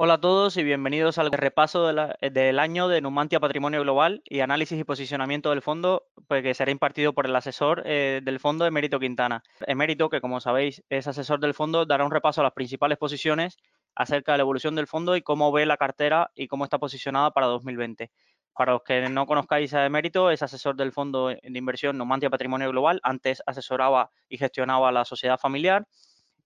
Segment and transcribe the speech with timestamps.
[0.00, 4.78] Hola a todos y bienvenidos al repaso del año de Numantia Patrimonio Global y análisis
[4.78, 9.00] y posicionamiento del fondo pues, que será impartido por el asesor eh, del fondo Emérito
[9.00, 9.42] Quintana.
[9.66, 13.56] Emérito, que como sabéis es asesor del fondo, dará un repaso a las principales posiciones
[13.96, 17.32] acerca de la evolución del fondo y cómo ve la cartera y cómo está posicionada
[17.32, 18.12] para 2020.
[18.54, 22.70] Para los que no conozcáis a Emérito, es asesor del fondo de inversión Numantia Patrimonio
[22.70, 23.00] Global.
[23.02, 25.88] Antes asesoraba y gestionaba la sociedad familiar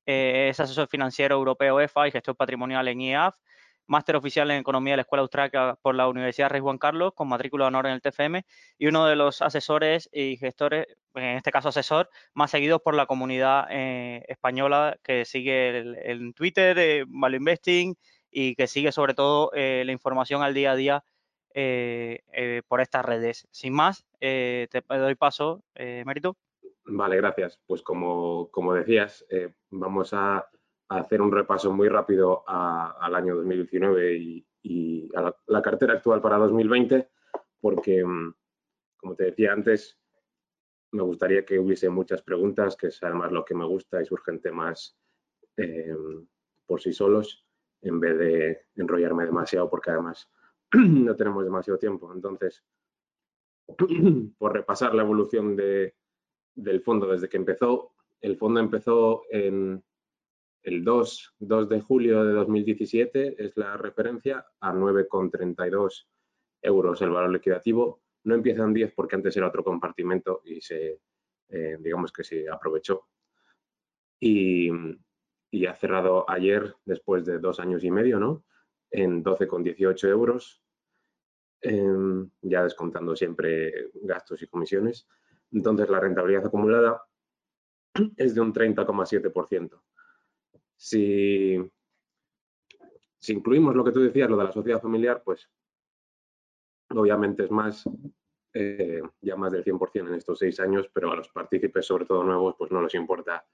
[0.07, 3.37] eh, es asesor financiero europeo EFA y gestor patrimonial en IEAF,
[3.87, 7.29] máster oficial en Economía de la Escuela Austríaca por la Universidad Rey Juan Carlos, con
[7.29, 8.45] matrícula de honor en el TFM,
[8.79, 13.07] y uno de los asesores y gestores, en este caso asesor, más seguidos por la
[13.07, 17.95] comunidad eh, española que sigue en Twitter, eh, Value Investing,
[18.31, 21.05] y que sigue sobre todo eh, la información al día a día
[22.67, 23.47] por estas redes.
[23.51, 26.39] Sin más, te doy paso, Mérito.
[26.85, 27.61] Vale, gracias.
[27.67, 30.49] Pues como, como decías, eh, vamos a,
[30.89, 34.15] hacer un repaso muy rápido al año 2019
[34.63, 37.09] y, a la, cartera actual para 2020,
[37.61, 38.35] porque, mm,
[38.99, 39.99] como te decía antes,
[40.93, 44.41] me gustaría que hubiese muchas preguntas, que es además lo que me gusta y surgen
[44.41, 44.99] temas
[45.57, 45.97] eh,
[46.67, 47.47] por sí solos,
[47.81, 50.31] en vez de enrollarme demasiado, porque además
[50.73, 52.13] no tenemos demasiado tiempo.
[52.13, 52.63] Entonces,
[54.39, 55.95] por repasar la evolución de,
[56.55, 57.93] del fondo desde que empezó.
[58.21, 59.83] El fondo empezó en
[60.63, 66.07] el 2, 2 de julio de 2017, es la referencia, a 9,32
[66.63, 68.03] euros el valor liquidativo.
[68.25, 71.01] No empieza en 10 porque antes era otro compartimento y se,
[71.49, 73.09] eh, digamos que se aprovechó.
[74.21, 74.71] Y,
[75.67, 78.45] ha cerrado ayer, después de dos años y medio, ¿no?
[78.91, 80.63] En 12,18 euros,
[81.61, 85.07] em, ya descontando siempre gastos y comisiones.
[85.53, 87.03] Entonces, la rentabilidad acumulada
[88.17, 89.81] es de un 30,7%.
[90.77, 91.59] Si,
[93.19, 95.49] si incluimos lo que tú decías, lo de la sociedad familiar, pues
[96.91, 97.85] obviamente es más,
[98.55, 102.25] eh, ya más del 100% en estos seis años, pero a los partícipes, sobre todo
[102.25, 103.45] nuevos, pues no les importa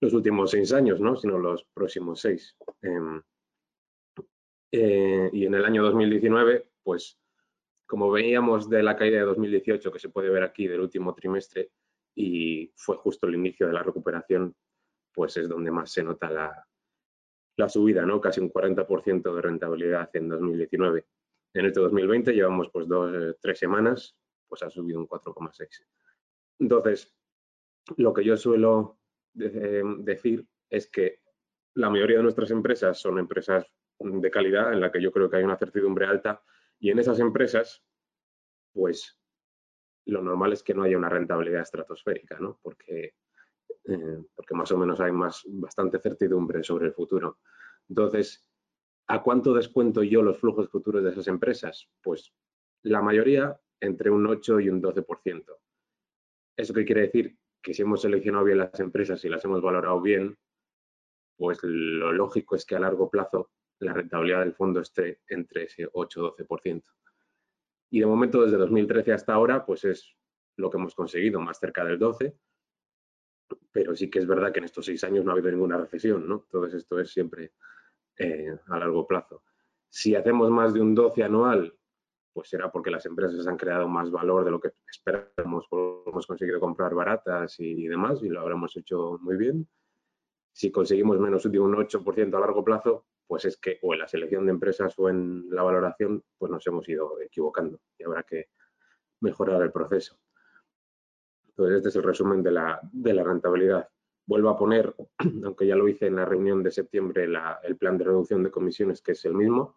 [0.00, 1.16] los últimos seis años, ¿no?
[1.16, 2.56] sino los próximos seis.
[2.82, 3.22] Em,
[4.72, 7.18] eh, y en el año 2019, pues
[7.90, 11.72] como veíamos de la caída de 2018, que se puede ver aquí del último trimestre,
[12.14, 14.54] y fue justo el inicio de la recuperación,
[15.12, 18.20] pues es donde más se nota la, subida, ¿no?
[18.20, 21.04] Casi un 40% de rentabilidad en 2019.
[21.52, 25.84] En este 2020 llevamos pues dos, tres semanas, pues ha subido un 4,6.
[26.60, 27.12] Entonces,
[27.96, 29.00] lo que yo suelo
[29.36, 31.22] eh, decir es que
[31.74, 33.66] la mayoría de nuestras empresas son empresas
[33.98, 36.40] de calidad en la que yo creo que hay una certidumbre alta
[36.80, 37.84] y en esas empresas,
[38.72, 39.18] pues
[40.06, 42.58] lo normal es que no haya una rentabilidad estratosférica, ¿no?
[42.62, 43.14] Porque,
[43.84, 47.38] eh, porque más o menos hay más, bastante certidumbre sobre el futuro.
[47.88, 48.46] Entonces,
[49.08, 51.88] ¿a cuánto descuento yo los flujos futuros de esas empresas?
[52.02, 52.32] Pues
[52.82, 55.58] la mayoría entre un 8 y un 12%.
[56.56, 57.38] ¿Eso qué quiere decir?
[57.62, 60.36] Que si hemos seleccionado bien las empresas y las hemos valorado bien,
[61.36, 65.88] pues lo lógico es que a largo plazo la rentabilidad del fondo esté entre ese
[65.88, 66.82] 8-12%.
[67.90, 70.16] Y de momento, desde 2013 hasta ahora, pues es
[70.56, 72.38] lo que hemos conseguido, más cerca del 12%,
[73.72, 76.28] pero sí que es verdad que en estos seis años no ha habido ninguna recesión,
[76.28, 76.44] ¿no?
[76.44, 77.52] Entonces esto es siempre
[78.16, 79.42] eh, a largo plazo.
[79.88, 81.74] Si hacemos más de un 12 anual,
[82.32, 85.66] pues será porque las empresas han creado más valor de lo que esperamos,
[86.06, 89.68] hemos conseguido comprar baratas y, demás, y lo habremos hecho muy bien.
[90.52, 94.08] Si conseguimos menos de un 8% a largo plazo, pues es que o en la
[94.08, 98.48] selección de empresas o en la valoración, pues nos hemos ido equivocando y habrá que
[99.20, 100.18] mejorar el proceso.
[101.46, 102.80] Entonces, este es el resumen de la,
[103.22, 103.88] rentabilidad.
[104.26, 104.92] Vuelvo a poner,
[105.44, 107.28] aunque ya lo hice en la reunión de septiembre,
[107.62, 109.76] el plan de reducción de comisiones, que es el mismo.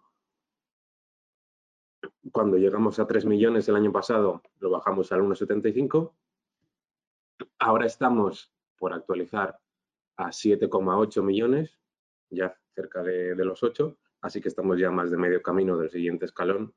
[2.32, 6.12] Cuando llegamos a 3 millones el año pasado, lo bajamos al 1,75.
[7.60, 9.60] Ahora estamos por actualizar
[10.18, 11.83] a 7,8 millones,
[12.34, 16.26] ya cerca de, los 8, así que estamos ya más de medio camino del siguiente
[16.26, 16.74] escalón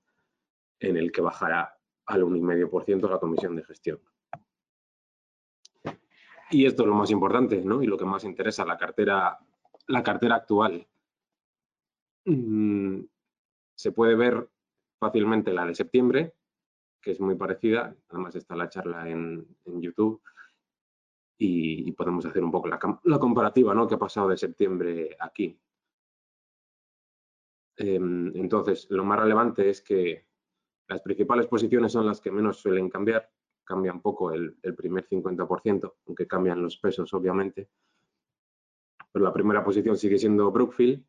[0.80, 4.00] en el que bajará al 1,5% la comisión de gestión.
[6.50, 7.82] Y esto es lo más importante, ¿no?
[7.82, 9.38] Y lo que más interesa, la cartera,
[9.88, 10.86] la cartera actual.
[12.24, 13.00] Mm,
[13.74, 14.48] se puede ver
[14.98, 16.34] fácilmente la de septiembre,
[17.00, 17.96] que es muy parecida.
[18.08, 20.22] Además está la charla en, YouTube.
[21.38, 23.86] Y, podemos hacer un poco la, la comparativa, ¿no?
[23.86, 25.58] Que ha pasado de septiembre aquí.
[27.76, 30.26] Em, entonces, lo más relevante es que
[30.88, 33.30] las principales posiciones son las que menos suelen cambiar,
[33.64, 37.68] cambian poco el, primer 50%, aunque cambian los pesos, obviamente.
[39.12, 41.04] Pero la primera posición sigue siendo Brookfield,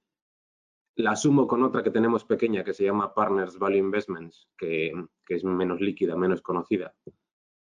[0.96, 4.92] la sumo con otra que tenemos pequeña que se llama Partners Value Investments, que,
[5.30, 6.96] es menos líquida, menos conocida,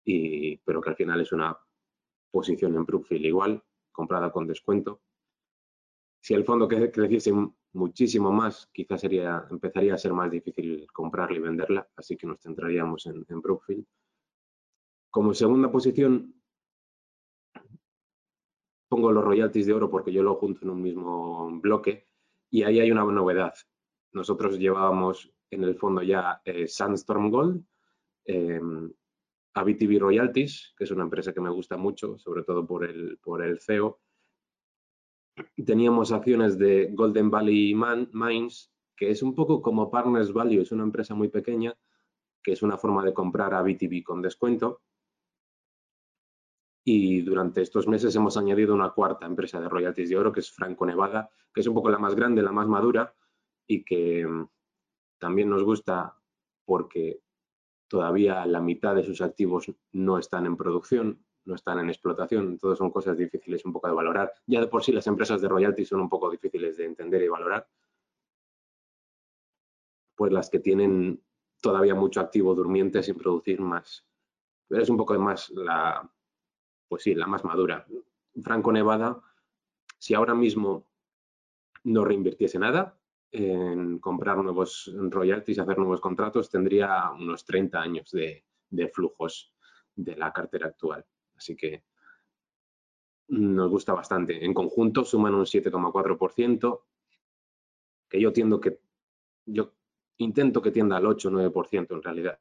[0.05, 1.59] y, pero que al final es una
[2.31, 5.03] posición en Brookfield igual, comprada con descuento.
[6.21, 7.33] Si el fondo creciese
[7.73, 12.41] muchísimo más, quizás sería, empezaría a ser más difícil comprarla y venderla, así que nos
[12.41, 13.87] centraríamos en, Brookfield.
[15.11, 16.35] Como segunda posición,
[18.89, 22.09] pongo los royalties de oro porque yo lo junto en un mismo bloque
[22.51, 23.55] y ahí hay una novedad.
[24.13, 27.65] Nosotros llevábamos en el fondo ya eh, Sandstorm Gold,
[28.25, 28.61] eh,
[29.61, 33.43] ABTV Royalties, que es una empresa que me gusta mucho, sobre todo por el, por
[33.43, 34.01] el CEO.
[35.65, 40.83] Teníamos acciones de Golden Valley Mines, que es un poco como Partners Value, es una
[40.83, 41.77] empresa muy pequeña,
[42.43, 44.83] que es una forma de comprar a BTV con descuento
[46.91, 50.51] y durante estos meses hemos añadido una cuarta empresa de royalties de oro, que es
[50.51, 53.15] Franco Nevada, que es un poco la más grande, la más madura
[53.67, 54.49] y que mm,
[55.19, 56.17] también nos gusta
[56.65, 57.21] porque
[57.89, 62.79] todavía la mitad de sus activos no están en producción, no están en explotación, entonces
[62.79, 64.33] son cosas difíciles un poco de valorar.
[64.47, 67.29] Ya de por sí las empresas de royalties son un poco difíciles de entender y
[67.29, 67.67] valorar,
[70.15, 71.23] pues las que tienen
[71.61, 74.07] todavía mucho activo durmiente sin producir más.
[74.69, 76.09] Pero es un poco más la,
[76.89, 77.87] pues sí, la más madura.
[78.43, 79.21] Franco Nevada,
[79.97, 80.87] si ahora mismo
[81.85, 82.98] no reinvirtiese nada
[83.31, 88.45] en comprar nuevos royalties, hacer nuevos contratos, tendría unos 30 años de,
[88.93, 89.53] flujos
[89.95, 91.05] de la cartera actual.
[91.37, 91.85] Así que
[93.29, 94.45] nos gusta bastante.
[94.45, 96.83] En conjunto suman un 7,4%,
[98.09, 98.81] que yo tiendo que,
[99.45, 99.75] yo
[100.17, 102.41] intento que tienda al 8 9% en realidad.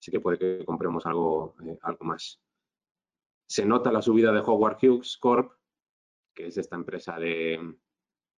[0.00, 2.40] Así que puede que compremos algo, eh, algo más
[3.48, 5.52] se nota la subida de Howard Hughes Corp,
[6.34, 7.58] que es esta empresa de,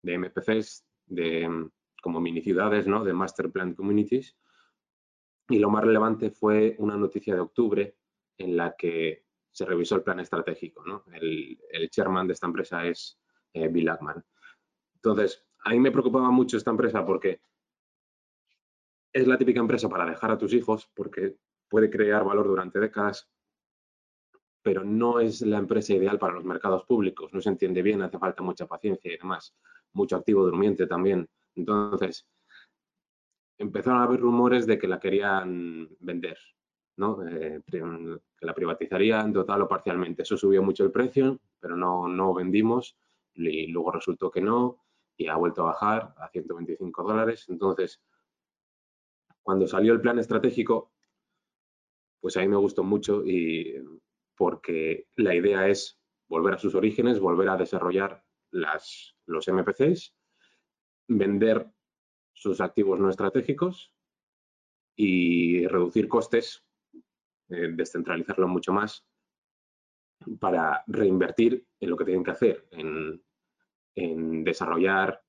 [0.03, 1.69] MPCs, de,
[2.03, 3.05] como mini ciudades, ¿no?
[3.05, 4.37] de Master Plan Communities.
[5.49, 7.97] Y lo más relevante fue una noticia de octubre
[8.37, 10.85] en la que se revisó el plan estratégico.
[11.13, 13.19] El, chairman de esta empresa es
[13.53, 14.25] eh, Bill Ackman.
[14.95, 17.41] Entonces, a mí me preocupaba mucho esta empresa porque
[19.13, 21.37] es la típica empresa para dejar a tus hijos, porque
[21.69, 23.31] puede crear valor durante décadas,
[24.69, 27.33] pero no es la empresa ideal para los mercados públicos.
[27.33, 29.57] No se entiende bien, hace falta mucha paciencia y demás.
[29.95, 31.27] Mucho activo durmiente también.
[31.55, 32.29] Entonces,
[33.57, 36.37] empezaron a haber rumores de que la querían vender,
[36.99, 37.27] ¿no?
[37.27, 37.83] Eh, que
[38.43, 40.21] la privatizarían total o parcialmente.
[40.21, 42.95] Eso subió mucho el precio, pero no, no vendimos
[43.33, 44.85] y luego resultó que no
[45.17, 47.47] y ha vuelto a bajar a 125 dólares.
[47.49, 48.03] Entonces,
[49.43, 50.93] cuando salió el plan estratégico,
[52.21, 53.75] pues a mí me gustó mucho y
[54.39, 60.15] porque la idea es volver a sus orígenes, volver a desarrollar las, los MPCs,
[61.09, 61.67] vender
[62.33, 63.93] sus activos no estratégicos
[64.97, 66.65] y reducir costes,
[67.49, 69.05] eh, descentralizarlo mucho más
[70.39, 73.23] para reinvertir en lo que tienen que hacer, en,
[73.97, 75.23] en desarrollar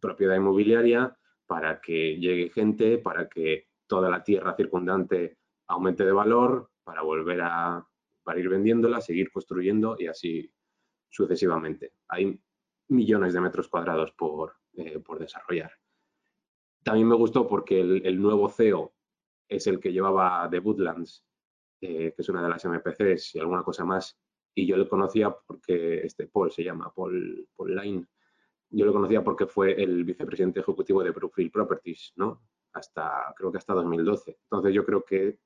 [0.00, 1.16] propiedad inmobiliaria
[1.46, 7.40] para que llegue gente, para que toda la tierra circundante aumente de valor, para volver
[7.42, 7.86] a
[8.24, 10.50] para ir vendiéndola, seguir construyendo y así
[11.08, 11.92] sucesivamente.
[12.08, 12.40] Hay
[12.88, 15.70] millones de metros cuadrados por, eh, desarrollar.
[16.82, 18.92] También me gustó porque el, nuevo CEO
[19.48, 21.24] es el que llevaba The Woodlands,
[21.80, 24.18] eh, que es una de las MPCs y alguna cosa más,
[24.54, 28.06] y yo le conocía porque, este Paul se llama, Paul, Paul Line,
[28.70, 32.42] yo lo conocía porque fue el vicepresidente ejecutivo de Brookfield Properties, ¿no?
[32.72, 34.38] Hasta, creo que hasta 2012.
[34.42, 35.38] Entonces yo creo que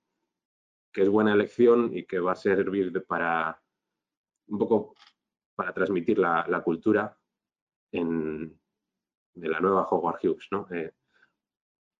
[0.92, 3.60] que es buena elección y que va a servir para
[4.48, 4.94] un poco
[5.54, 7.18] para transmitir la, cultura
[7.92, 8.58] en,
[9.34, 10.48] de la nueva Howard Hughes.
[10.52, 10.68] ¿no?
[10.70, 10.92] Eh,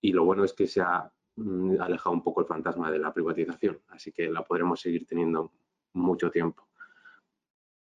[0.00, 3.12] y lo bueno es que se ha mm, alejado un poco el fantasma de la
[3.12, 5.52] privatización, así que la podremos seguir teniendo
[5.94, 6.68] mucho tiempo.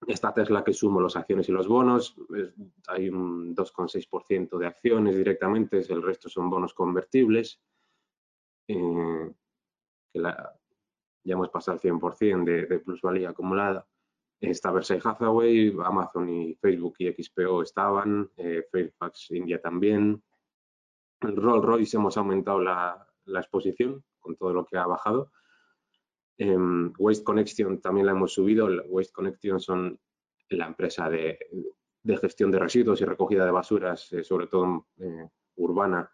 [0.06, 2.16] Esta Tesla que sumo las acciones y los bonos,
[2.88, 7.62] hay un 2,6% de acciones directamente, el resto son bonos convertibles.
[8.66, 9.32] Eh,
[11.24, 13.86] ya hemos pasado el 100% de, plusvalía acumulada.
[14.40, 20.22] Está Versailles Hathaway, Amazon y Facebook y XPO estaban, eh, Fairfax India también.
[21.20, 25.30] Rolls Royce hemos aumentado la, exposición con todo lo que ha bajado.
[26.38, 28.68] Em, Waste Connection también la hemos subido.
[28.88, 30.00] Waste Connection son
[30.48, 31.38] la empresa de,
[32.20, 36.10] gestión de residuos y recogida de basuras, eh, sobre todo eh, urbana,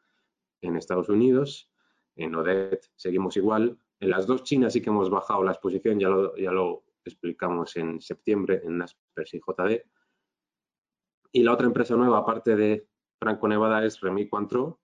[0.60, 1.70] en Estados Unidos.
[2.16, 3.78] En Odette seguimos igual.
[4.00, 8.60] En las dos chinas sí que hemos bajado la exposición, ya lo, explicamos en septiembre
[8.64, 9.82] en Naspers y JD.
[11.32, 12.86] Y la otra empresa nueva, aparte de
[13.18, 14.78] Franco Nevada es Remy Cointreau,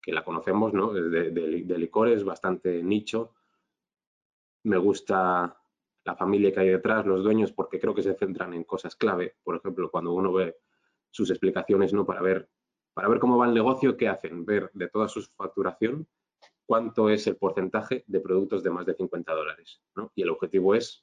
[0.00, 0.92] que la conocemos, ¿no?
[0.92, 3.34] De, de, licores, bastante nicho.
[4.64, 5.56] Me gusta
[6.04, 9.36] la familia que hay detrás, los dueños, porque creo que se centran en cosas clave.
[9.42, 10.56] Por ejemplo, cuando uno ve
[11.10, 12.06] sus explicaciones, ¿no?
[12.06, 12.48] Para ver,
[12.94, 14.44] para ver cómo va el negocio, ¿qué hacen?
[14.44, 16.08] Ver de toda su facturación
[16.68, 19.80] cuánto es el porcentaje de productos de más de 50 dólares.
[19.96, 20.12] ¿no?
[20.14, 21.02] Y el objetivo es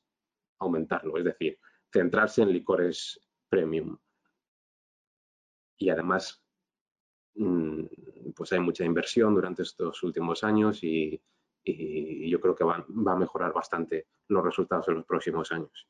[0.60, 1.58] aumentarlo, es decir,
[1.92, 3.20] centrarse en licores
[3.50, 3.98] premium.
[5.78, 6.46] Y además,
[7.34, 7.84] mm,
[8.36, 11.20] pues hay mucha inversión durante estos últimos años y,
[11.66, 15.88] yo creo que va, a mejorar bastante los resultados en los próximos años.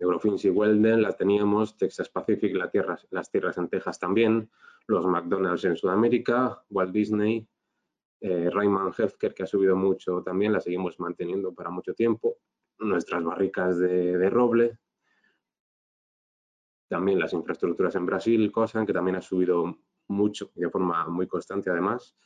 [0.00, 4.50] Eurofins y Welden la teníamos, Texas Pacific, las tierras en Texas también,
[4.86, 7.46] los McDonald's en Sudamérica, Walt Disney,
[8.22, 12.38] eh, Rayman Healthcare, que ha subido mucho también, la seguimos manteniendo para mucho tiempo,
[12.78, 14.78] nuestras barricas de, roble,
[16.88, 19.78] también las infraestructuras en Brasil, cosa que también ha subido
[20.08, 22.16] mucho y de forma muy constante además,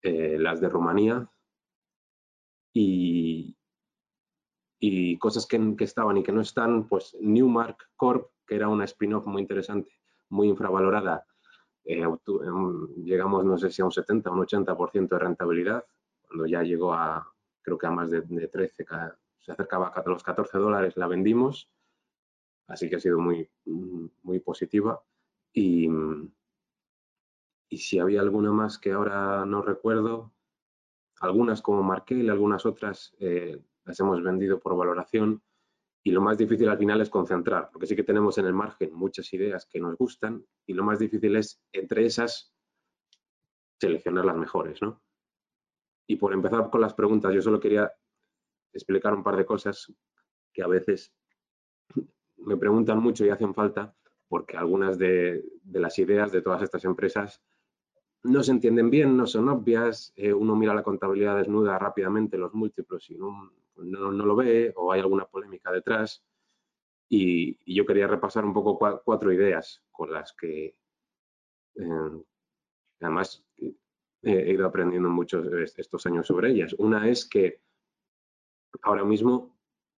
[0.00, 1.28] eh, las de Rumanía
[2.72, 3.56] y,
[4.78, 9.26] y cosas que, estaban y que no están, pues Newmark Corp, que era una spin-off
[9.26, 9.90] muy interesante,
[10.28, 11.26] muy infravalorada,
[11.84, 12.04] eh,
[13.04, 15.84] llegamos, no sé si a un 70 o un 80% de rentabilidad,
[16.26, 17.30] cuando ya llegó a,
[17.62, 18.86] creo que a más de, 13,
[19.40, 21.70] se acercaba a los 14 dólares, la vendimos,
[22.66, 25.02] así que ha sido muy, muy positiva.
[25.52, 25.88] Y,
[27.68, 30.32] y si había alguna más que ahora no recuerdo,
[31.20, 35.42] algunas como Markel, algunas otras eh, las hemos vendido por valoración
[36.02, 38.92] y lo más difícil al final es concentrar, porque sí que tenemos en el margen
[38.92, 42.54] muchas ideas que nos gustan y lo más difícil es entre esas
[43.80, 45.02] seleccionar las mejores, ¿no?
[46.06, 47.90] Y por empezar con las preguntas, yo solo quería
[48.72, 49.90] explicar un par de cosas
[50.52, 51.14] que a veces
[52.36, 53.96] me preguntan mucho y hacen falta,
[54.28, 57.42] porque algunas de, las ideas de todas estas empresas
[58.22, 62.54] no se entienden bien, no son obvias, eh, uno mira la contabilidad desnuda rápidamente, los
[62.54, 63.16] múltiplos y
[63.76, 66.24] no, no, lo ve o hay alguna polémica detrás.
[67.08, 70.76] Y, yo quería repasar un poco cuatro ideas con las que
[71.76, 72.24] eh,
[73.00, 73.44] además
[74.22, 76.74] he ido aprendiendo mucho estos años sobre ellas.
[76.78, 77.60] Una es que
[78.82, 79.54] ahora mismo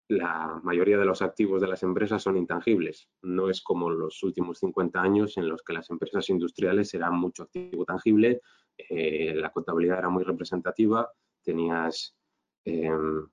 [0.08, 3.08] la mayoría de los activos de las empresas son intangibles.
[3.22, 7.44] No es como los últimos 50 años en los que las empresas industriales eran mucho
[7.44, 8.40] activo tangible,
[8.76, 11.10] eh, la contabilidad era muy representativa,
[11.42, 12.16] tenías
[12.64, 13.26] em,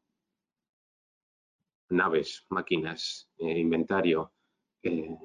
[1.89, 4.33] naves, máquinas, eh, inventario
[4.81, 5.15] eh,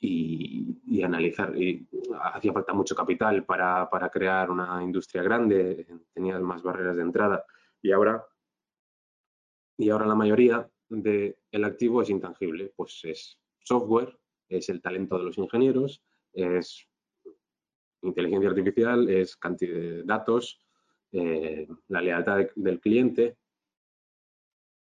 [0.00, 1.56] y, analizar.
[1.56, 1.86] Y
[2.22, 7.44] hacía falta mucho capital para, crear una industria grande, tenía más barreras de entrada
[7.82, 8.24] y ahora,
[9.76, 15.24] y ahora la mayoría del activo es intangible, pues es software, es el talento de
[15.24, 16.02] los ingenieros,
[16.32, 16.88] es
[18.02, 20.64] inteligencia artificial, es cantidad de datos,
[21.12, 23.36] eh, la lealtad del cliente,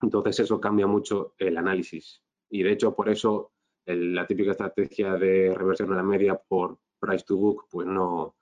[0.03, 3.53] entonces eso cambia mucho el análisis y de hecho por eso
[3.85, 8.35] la típica estrategia de reversión a la media por price to book pues no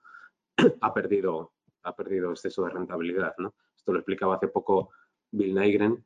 [0.82, 1.52] ha perdido
[1.82, 3.34] ha perdido exceso de rentabilidad.
[3.38, 3.54] ¿no?
[3.76, 4.90] Esto lo explicaba hace poco
[5.30, 6.04] Bill Nygren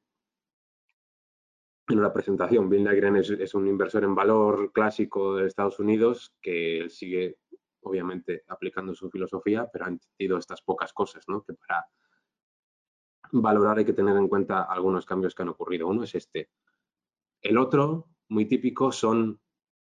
[1.89, 2.69] en una presentación.
[2.69, 7.39] Bill Nygren es, un inversor en valor clásico de Estados Unidos que sigue
[7.83, 11.45] obviamente aplicando su filosofía, pero ha entendido estas pocas cosas, ¿no?
[11.45, 11.87] que para
[13.33, 15.89] valorar hay que tener en cuenta algunos cambios que han ocurrido.
[15.89, 16.51] Uno es este.
[17.43, 19.41] El otro, muy típico, son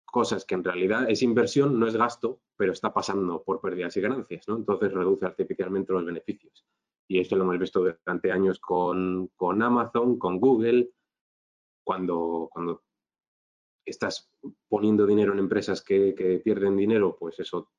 [0.05, 4.01] cosas que en realidad es inversión, no es gasto, pero está pasando por pérdidas y
[4.01, 4.57] ganancias, ¿no?
[4.57, 6.67] Entonces reduce artificialmente los beneficios.
[7.09, 10.91] Y esto lo hemos visto durante años con, Amazon, con Google,
[11.83, 12.85] cuando, cuando
[13.85, 14.31] estás
[14.69, 17.71] poniendo dinero en empresas que, que pierden dinero, pues eso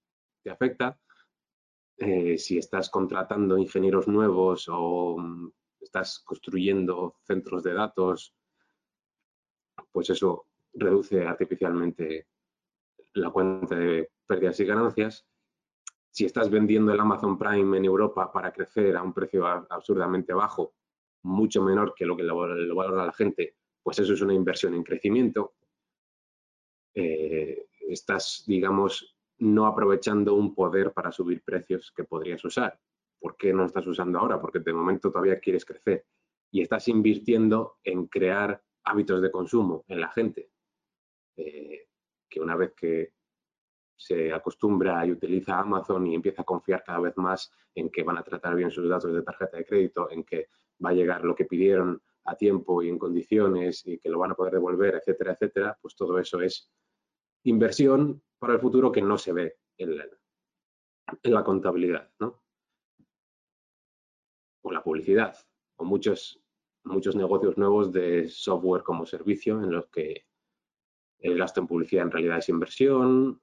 [0.43, 1.00] te afecta.
[2.03, 8.34] Eh, si estás contratando ingenieros nuevos o mm, estás construyendo centros de datos,
[9.91, 12.27] pues eso reduce artificialmente
[13.13, 15.27] la cuenta de pérdidas y ganancias.
[16.10, 20.74] Si estás vendiendo el Amazon Prime en Europa para crecer a un precio absurdamente bajo,
[21.22, 22.36] mucho menor que lo que lo
[22.75, 25.53] valora la gente, pues eso es una inversión en crecimiento.
[26.96, 32.79] Eh, estás, digamos, no aprovechando un poder para subir precios que podrías usar.
[33.19, 34.39] ¿Por qué no estás usando ahora?
[34.39, 36.05] Porque de momento todavía quieres crecer
[36.51, 40.51] y estás invirtiendo en crear hábitos de consumo en la gente,
[41.38, 41.88] eh,
[42.29, 43.13] que una vez que
[43.95, 48.17] se acostumbra y utiliza Amazon y empieza a confiar cada vez más en que van
[48.17, 50.50] a tratar bien sus datos de tarjeta de crédito, en que
[50.83, 54.31] va a llegar lo que pidieron a tiempo y en condiciones y que lo van
[54.31, 56.71] a poder devolver, etcétera, etcétera, pues todo eso es
[57.43, 59.95] inversión para el futuro que no se ve en
[61.31, 62.41] la, contabilidad, ¿no?
[64.63, 65.38] O la publicidad,
[65.75, 66.41] o muchos,
[66.83, 70.25] muchos negocios nuevos de software como servicio en los que
[71.19, 73.39] el gasto en publicidad en realidad es inversión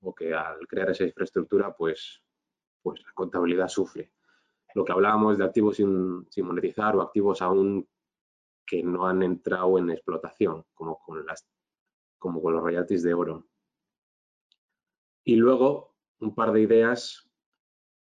[0.00, 2.20] o que al crear esa infraestructura pues,
[2.82, 4.10] pues la contabilidad sufre.
[4.74, 7.88] Lo que hablábamos de activos sin, sin monetizar o activos aún
[8.66, 11.46] que no han entrado en explotación, como con, las,
[12.18, 13.46] como con los royalties de oro.
[15.24, 17.28] Y luego, un par de ideas.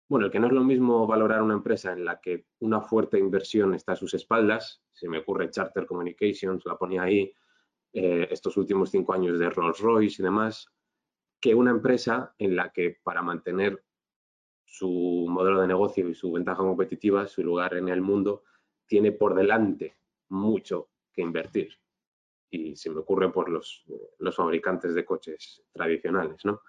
[0.10, 3.20] Bueno, el que no es lo mismo valorar una empresa en la que una fuerte
[3.20, 7.34] inversión está a sus espaldas, se me ocurre Charter Communications, la ponía ahí,
[7.94, 10.68] eh, estos últimos cinco años de Rolls Royce y demás,
[11.40, 13.84] que una empresa en la que para mantener
[14.66, 18.44] su modelo de negocio y su ventaja competitiva, su lugar en el mundo,
[18.88, 19.98] tiene por delante
[20.30, 21.78] mucho que invertir.
[22.50, 23.86] Y se me ocurre por los,
[24.20, 26.62] los fabricantes de coches tradicionales, ¿no?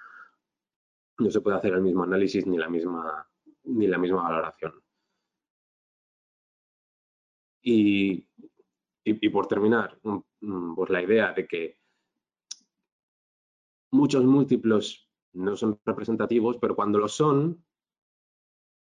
[1.18, 3.28] No se puede hacer el mismo análisis ni la misma,
[3.64, 4.72] ni la misma valoración.
[7.62, 8.28] Y,
[9.04, 11.78] y, por terminar, pues la idea de que
[13.90, 17.64] muchos múltiplos no son representativos, pero cuando lo son,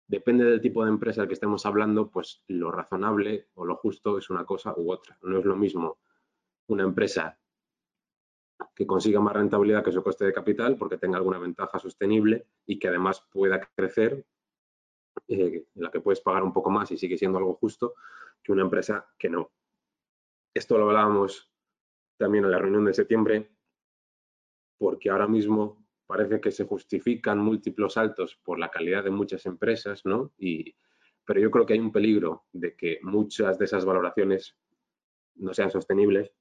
[0.08, 4.18] depende del tipo de empresa del que estemos hablando, pues lo razonable o lo justo
[4.18, 5.18] es una cosa u otra.
[5.22, 6.00] No es lo mismo
[6.68, 7.41] una empresa
[8.75, 12.80] que consiga más rentabilidad que su coste de capital porque tenga alguna ventaja sostenible y
[12.80, 14.25] que además pueda crecer,
[15.27, 17.96] eh, en la que puedes pagar un poco más y sigue siendo algo justo,
[18.44, 19.51] que una empresa que no.
[20.53, 21.51] Esto lo hablábamos
[22.18, 23.51] también en la reunión de septiembre,
[24.77, 30.06] porque ahora mismo parece que se justifican múltiplos saltos por la calidad de muchas empresas,
[30.06, 30.34] ¿no?
[30.38, 30.75] Y,
[31.25, 34.58] pero yo creo que hay un peligro de que muchas de esas valoraciones
[35.36, 36.34] no sean sostenibles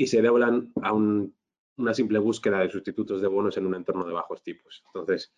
[0.00, 4.14] y se deban a una simple búsqueda de sustitutos de bonos en un entorno de
[4.14, 4.82] bajos tipos.
[4.86, 5.30] Entonces,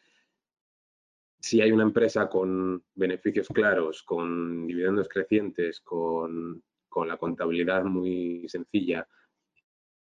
[1.40, 8.48] si hay una empresa con beneficios claros, con dividendos crecientes, con, con la contabilidad muy
[8.48, 9.08] sencilla,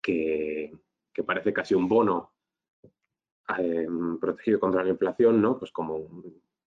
[0.02, 0.72] que,
[1.14, 2.32] que parece casi un bono
[3.56, 5.60] em, protegido contra la inflación, ¿no?
[5.60, 6.24] Pues como,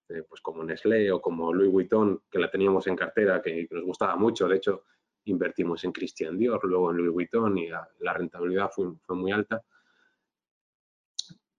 [0.07, 3.83] eh, pues como Nestlé o como Louis Vuitton, que la teníamos en cartera, que, nos
[3.83, 4.47] gustaba mucho.
[4.47, 4.85] De hecho,
[5.25, 9.63] invertimos en Christian Dior, luego en Louis Vuitton y la, rentabilidad fue, muy alta.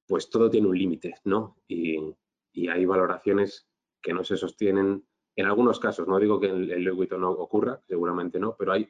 [0.06, 1.56] Pues todo tiene un límite, ¿no?
[1.68, 2.14] Y,
[2.68, 3.66] hay valoraciones
[4.00, 5.04] que no se sostienen.
[5.34, 8.88] En algunos casos, no digo que en, Louis Vuitton no ocurra, seguramente no, pero hay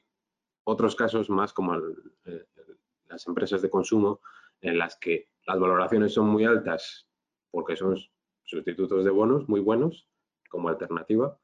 [0.65, 2.47] otros casos más como el,
[3.09, 4.21] las empresas de consumo
[4.61, 7.07] en las que las valoraciones son muy altas
[7.51, 7.97] porque son
[8.43, 10.09] sustitutos de bonos muy buenos
[10.49, 11.39] como alternativa,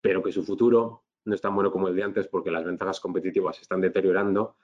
[0.00, 2.98] pero que su futuro no es tan bueno como el de antes porque las ventajas
[3.00, 4.56] competitivas se están deteriorando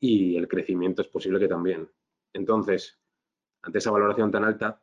[0.00, 1.88] y el crecimiento es posible que también.
[2.32, 2.98] Entonces,
[3.62, 4.82] ante esa valoración tan alta,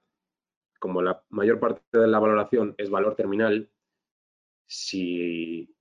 [0.80, 3.70] como la mayor parte de la valoración es valor terminal,
[4.68, 5.76] si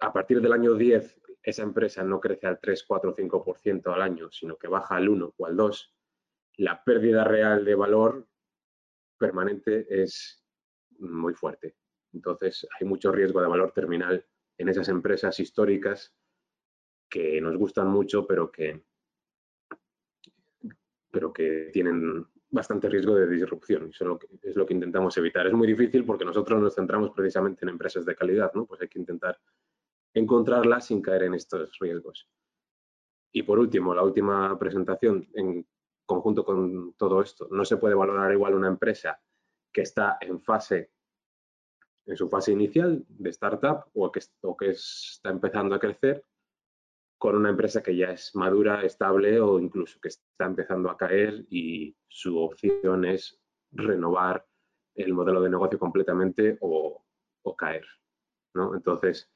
[0.00, 4.30] a partir del año 10 esa empresa no crece al 3, 4, 5% al año,
[4.30, 5.94] sino que baja al 1 o al 2,
[6.56, 8.26] la pérdida real de valor
[9.18, 10.42] permanente es
[10.98, 11.76] muy fuerte.
[12.12, 14.24] Entonces, hay mucho riesgo de valor terminal
[14.58, 16.14] en esas empresas históricas
[17.08, 18.84] que nos gustan mucho, pero que,
[21.10, 23.90] pero que tienen bastante riesgo de disrupción.
[23.90, 25.46] Eso es lo, que, intentamos evitar.
[25.46, 28.66] Es muy difícil porque nosotros nos centramos precisamente en empresas de calidad, ¿no?
[28.66, 29.38] Pues hay que intentar
[30.14, 32.28] encontrarla sin caer en estos riesgos.
[33.32, 35.66] Y por último, la última presentación en
[36.10, 37.46] conjunto con todo esto.
[37.52, 39.20] No se puede valorar igual una empresa
[39.72, 40.90] que está en fase,
[42.06, 46.24] en su fase inicial de startup o que, o que está empezando a crecer
[47.18, 51.44] con una empresa que ya es madura, estable o incluso que está empezando a caer
[51.50, 53.38] y su opción es
[53.72, 54.46] renovar
[54.94, 57.04] el modelo de negocio completamente o,
[57.42, 57.84] o caer.
[58.54, 58.74] ¿no?
[58.74, 59.30] Entonces,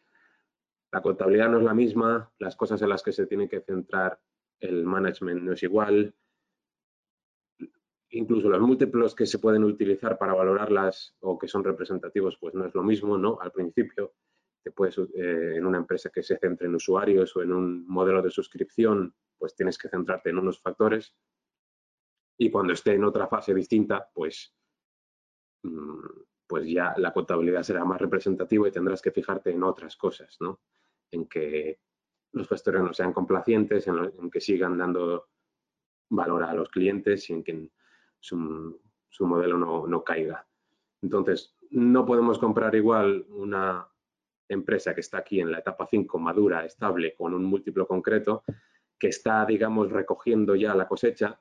[0.93, 4.19] la contabilidad no es la misma, las cosas en las que se tiene que centrar
[4.61, 6.15] el management no es igual,
[8.19, 12.67] incluso los múltiplos que se pueden utilizar para valorarlas o que son representativos, pues no
[12.67, 13.39] es lo mismo, ¿no?
[13.41, 14.15] Al principio,
[14.63, 18.23] te puedes, eh, en una empresa que se centre en usuarios o en un modelo
[18.23, 21.15] de suscripción, pues tienes que centrarte en unos factores
[22.39, 24.55] y cuando esté en otra fase distinta, pues,
[25.63, 30.37] mm, pues ya la contabilidad será más representativa y tendrás que fijarte en otras cosas,
[30.41, 30.61] ¿no?
[31.15, 31.81] en que
[32.33, 35.29] los gestores no sean complacientes, en, que sigan dando
[36.11, 37.71] valor a los clientes y en que
[38.25, 40.47] su, modelo no, caiga.
[41.03, 43.87] Entonces, no podemos comprar igual una
[44.49, 48.45] empresa que está aquí en la etapa 5, madura, estable, con un múltiplo concreto,
[48.99, 51.39] que está, digamos, recogiendo ya la cosecha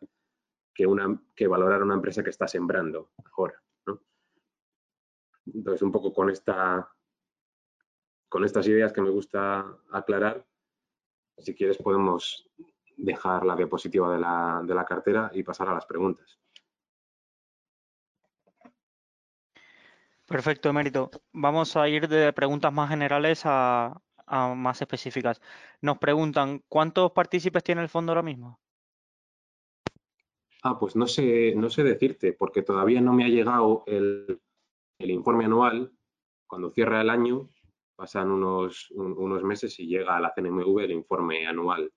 [0.73, 3.61] que, una, que valorar una empresa que está sembrando ahora.
[5.45, 6.89] Entonces, un poco con, esta,
[8.29, 10.45] con estas ideas que me gusta aclarar,
[11.37, 12.49] si quieres podemos
[12.95, 16.39] dejar la diapositiva de la, de la cartera y pasar a las preguntas.
[20.27, 21.11] Perfecto, Emérito.
[21.33, 24.01] Vamos a ir de preguntas más generales a,
[24.55, 25.41] más específicas.
[25.81, 28.59] Nos preguntan, ¿cuántos partícipes tiene el fondo ahora mismo?
[30.63, 34.39] Ah, pues no sé, no sé decirte, porque todavía no me ha llegado el,
[34.99, 35.91] informe anual.
[36.47, 37.49] Cuando cierra el año,
[37.95, 41.91] pasan unos, unos meses y llega a la CNMV el informe anual.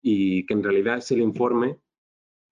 [0.00, 1.80] Y que en realidad es el informe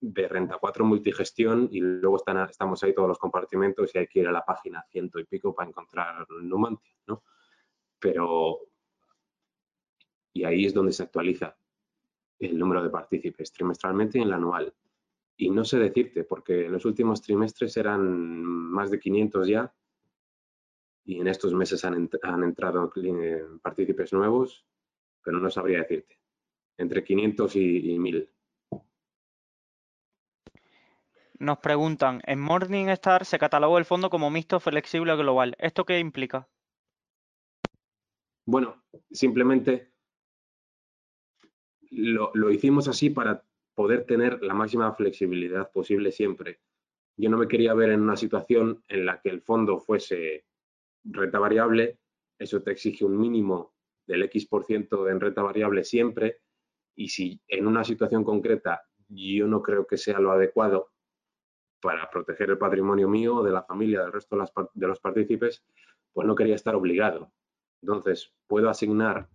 [0.01, 4.19] de Renta 4 Multigestión y luego están, estamos ahí todos los compartimentos y hay que
[4.19, 7.23] ir a la página ciento y pico para encontrar Numantia, ¿no?
[7.99, 8.59] Pero,
[10.33, 11.57] y ahí es donde se actualiza
[12.39, 14.73] el número de partícipes trimestralmente y en el anual.
[15.35, 19.73] Y no sé decirte, porque en los últimos trimestres eran más de 500 ya
[21.03, 22.91] y en estos meses han, han entrado
[23.61, 24.65] partícipes nuevos,
[25.23, 26.19] pero no sabría decirte.
[26.77, 28.29] Entre 500 y, y 1000.
[31.39, 35.55] Nos preguntan, en Morningstar se catalogó el fondo como mixto flexible global.
[35.57, 36.49] ¿Esto qué implica?
[38.45, 39.93] Bueno, simplemente
[41.91, 46.59] lo, hicimos así para poder tener la máxima flexibilidad posible siempre.
[47.15, 50.45] Yo no me quería ver en una situación en la que el fondo fuese
[51.05, 51.99] renta variable,
[52.37, 53.75] eso te exige un mínimo
[54.05, 56.41] del X% ciento en renta variable siempre,
[56.95, 60.91] y si en una situación concreta yo no creo que sea lo adecuado,
[61.81, 64.37] para proteger el patrimonio mío, de la familia, del resto
[64.73, 65.63] de, los partícipes,
[66.13, 67.31] pues no quería estar obligado.
[67.81, 69.29] Entonces, puedo asignar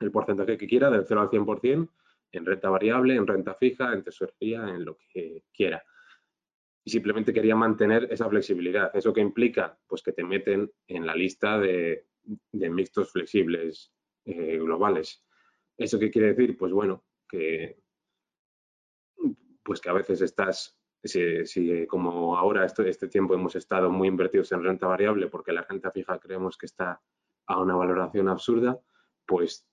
[0.00, 1.88] el porcentaje que quiera, del 0 al 100%,
[2.32, 5.82] en renta variable, en renta fija, en tesorería, en lo que quiera.
[6.84, 8.94] Y simplemente quería mantener esa flexibilidad.
[8.94, 9.78] ¿Eso que implica?
[9.86, 12.06] Pues que te meten en la lista de,
[12.52, 13.92] mixtos flexibles
[14.24, 15.24] eh, globales.
[15.78, 16.58] ¿Eso qué quiere decir?
[16.58, 17.78] Pues bueno, que,
[19.62, 24.62] pues que a veces estás si, como ahora este, tiempo hemos estado muy invertidos en
[24.62, 27.00] renta variable porque la renta fija creemos que está
[27.46, 28.80] a una valoración absurda,
[29.26, 29.66] pues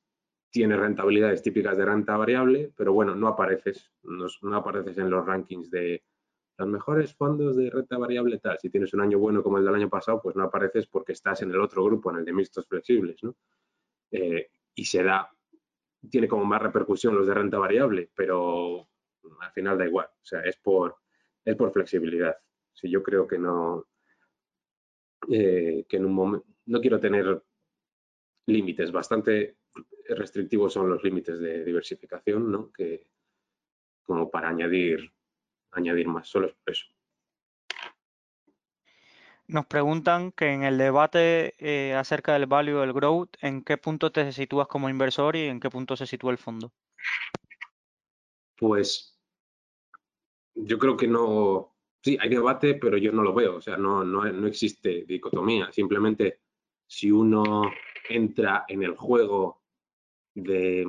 [0.50, 5.72] tiene rentabilidades típicas de renta variable, pero bueno, no apareces, no, apareces en los rankings
[5.72, 6.04] de
[6.58, 8.60] los mejores fondos de renta variable tal.
[8.60, 11.42] Si tienes un año bueno como el del año pasado, pues no apareces porque estás
[11.42, 13.36] en el otro grupo, en el de mixtos flexibles, ¿no?
[14.12, 15.30] Eh, y se da,
[16.10, 18.90] tiene como más repercusión los de renta variable, pero
[19.40, 20.98] al final da igual, o sea, es por,
[21.44, 22.38] es por flexibilidad.
[22.74, 23.88] Si yo creo que no,
[25.32, 27.42] eh, que en un momento, no quiero tener
[28.48, 29.58] límites, bastante
[30.10, 32.72] restrictivos son los límites de diversificación, ¿no?
[32.72, 33.08] Que
[34.04, 35.12] como para añadir,
[35.72, 36.86] añadir más, solo es por eso.
[39.48, 44.12] Nos preguntan que en el debate eh, acerca del value del growth, ¿en qué punto
[44.12, 46.72] te sitúas como inversor y en qué punto se sitúa el fondo?
[48.58, 49.21] Pues
[50.56, 54.04] yo creo que no, sí, hay debate, pero yo no lo veo, o sea, no,
[54.04, 56.42] no, no existe dicotomía, simplemente
[56.88, 57.64] si uno
[58.10, 59.64] entra en el juego
[60.34, 60.88] de,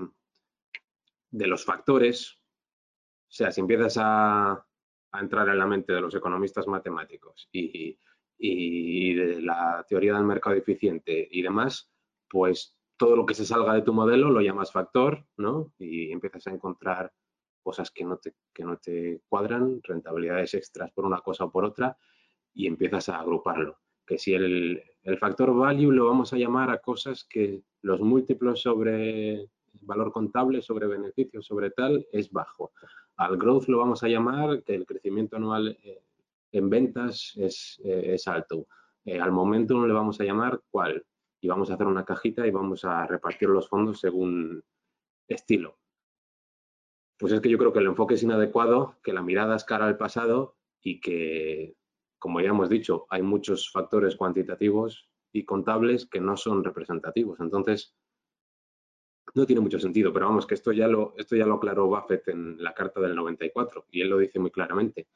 [1.31, 2.39] de los factores,
[3.29, 7.99] o sea, si empiezas a, a, entrar en la mente de los economistas matemáticos y,
[8.39, 11.91] y de la teoría del mercado eficiente y demás,
[12.29, 15.73] pues todo lo que se salga de tu modelo lo llamas factor, ¿no?
[15.79, 17.13] Y empiezas a encontrar
[17.63, 21.65] cosas que no te, que no te cuadran, rentabilidades extras por una cosa o por
[21.65, 21.97] otra,
[22.55, 23.79] y empiezas a agruparlo.
[24.07, 24.83] Que si el,
[25.19, 29.49] factor value lo vamos a llamar a cosas que los múltiplos sobre
[29.81, 32.73] valor contable, sobre beneficios, sobre tal, es bajo.
[33.17, 36.03] Al growth lo vamos a llamar que el crecimiento anual eh,
[36.53, 38.67] en ventas es, eh, es alto.
[39.05, 41.05] Eh, al momento no le vamos a llamar cuál.
[41.41, 44.63] Y vamos a hacer una cajita y vamos a repartir los fondos según
[45.27, 45.82] estilo.
[47.23, 49.87] Pues es que yo creo que el enfoque es inadecuado, que la mirada es cara
[49.87, 51.77] al pasado y que,
[52.19, 57.39] como ya hemos dicho, hay muchos factores cuantitativos y contables que no son representativos.
[57.39, 57.95] Entonces,
[59.35, 62.27] no tiene mucho sentido, pero vamos, que esto ya lo, esto ya lo aclaró Buffett
[62.27, 65.07] en la carta del 94 y él lo dice muy claramente.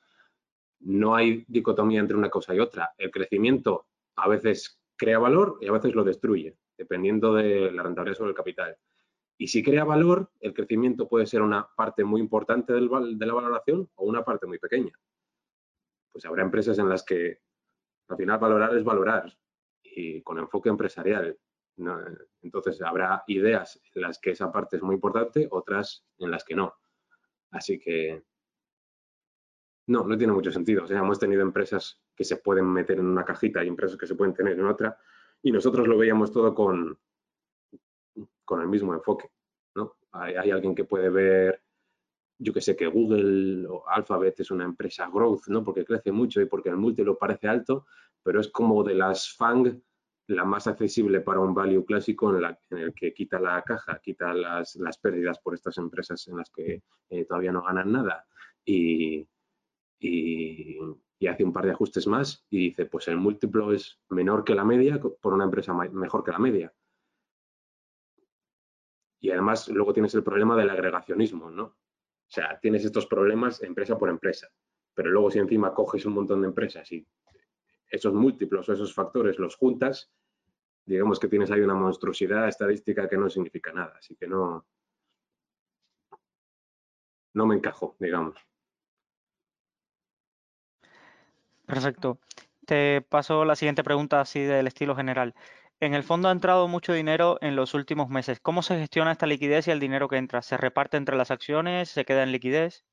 [0.78, 2.94] No hay dicotomía entre una cosa y otra.
[2.98, 8.18] El crecimiento a veces crea valor y a veces lo destruye, dependiendo de la rentabilidad
[8.18, 8.78] sobre el capital.
[9.38, 13.88] Y si crea valor, el crecimiento puede ser una parte muy importante de la valoración
[13.96, 14.98] o una parte muy pequeña.
[16.10, 17.40] Pues habrá empresas en las que
[18.08, 19.36] al final valorar es valorar
[19.82, 21.38] y con enfoque empresarial.
[22.42, 26.54] entonces habrá ideas en las que esa parte es muy importante, otras en las que
[26.54, 26.74] no.
[27.50, 28.22] Así que
[29.88, 30.84] no, no tiene mucho sentido.
[30.84, 34.06] O sea, hemos tenido empresas que se pueden meter en una cajita y empresas que
[34.06, 34.98] se pueden tener en otra
[35.42, 36.98] y nosotros lo veíamos todo con,
[38.46, 39.28] con el mismo enfoque.
[39.74, 39.96] ¿no?
[40.12, 41.62] Hay, alguien que puede ver
[42.38, 45.64] yo que sé que Google o Alphabet es una empresa growth, ¿no?
[45.64, 47.86] Porque crece mucho y porque el múltiplo parece alto,
[48.22, 49.80] pero es como de las FANG
[50.28, 54.34] la más accesible para un value clásico en, la, el que quita la caja, quita
[54.34, 58.26] las, pérdidas por estas empresas en las que eh, todavía no ganan nada
[58.64, 59.26] y,
[60.00, 60.78] y,
[61.28, 64.64] hace un par de ajustes más y dice, pues el múltiplo es menor que la
[64.64, 66.72] media por una empresa mejor que la media.
[69.20, 71.64] Y además luego tienes el problema del agregacionismo, ¿no?
[71.64, 74.48] O sea, tienes estos problemas empresa por empresa,
[74.94, 77.06] pero luego si encima coges un montón de empresas y
[77.88, 80.12] esos múltiplos o esos factores los juntas,
[80.84, 83.96] digamos que tienes ahí una monstruosidad estadística que no significa nada.
[83.98, 84.66] Así que no,
[87.34, 88.36] no me encajo, digamos.
[91.66, 92.18] Perfecto.
[92.64, 95.34] Te paso la siguiente pregunta así del estilo general.
[95.80, 98.40] En el fondo ha entrado mucho dinero en los últimos meses.
[98.40, 100.42] ¿Cómo se gestiona esta liquidez y el dinero que entra?
[100.42, 101.90] ¿Se reparte entre las acciones?
[101.90, 102.84] ¿Se queda en liquidez?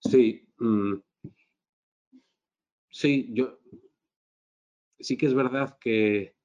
[0.00, 0.94] Sí, mm,
[2.92, 3.58] Sí, yo
[4.98, 6.36] sí que es verdad que,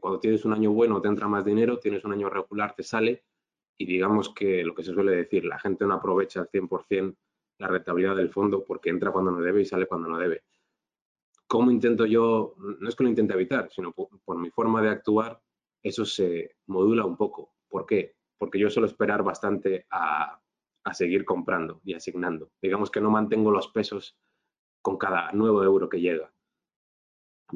[0.00, 3.24] cuando tienes un año bueno te entra más dinero, tienes un año regular te sale
[3.78, 7.16] y digamos que lo que se suele decir, la gente no aprovecha al 100%
[7.58, 10.42] la rentabilidad del fondo porque entra cuando no debe y sale cuando no debe.
[11.48, 12.54] ¿Cómo intento yo?
[12.58, 15.40] No es que lo intente evitar, sino por, mi forma de actuar,
[15.82, 17.54] eso se modula un poco.
[17.70, 18.16] ¿Por qué?
[18.36, 20.40] Porque yo suelo esperar bastante a,
[20.92, 22.50] seguir comprando y asignando.
[22.62, 24.16] Digamos que no mantengo los pesos
[24.80, 26.32] con cada nuevo euro que llega.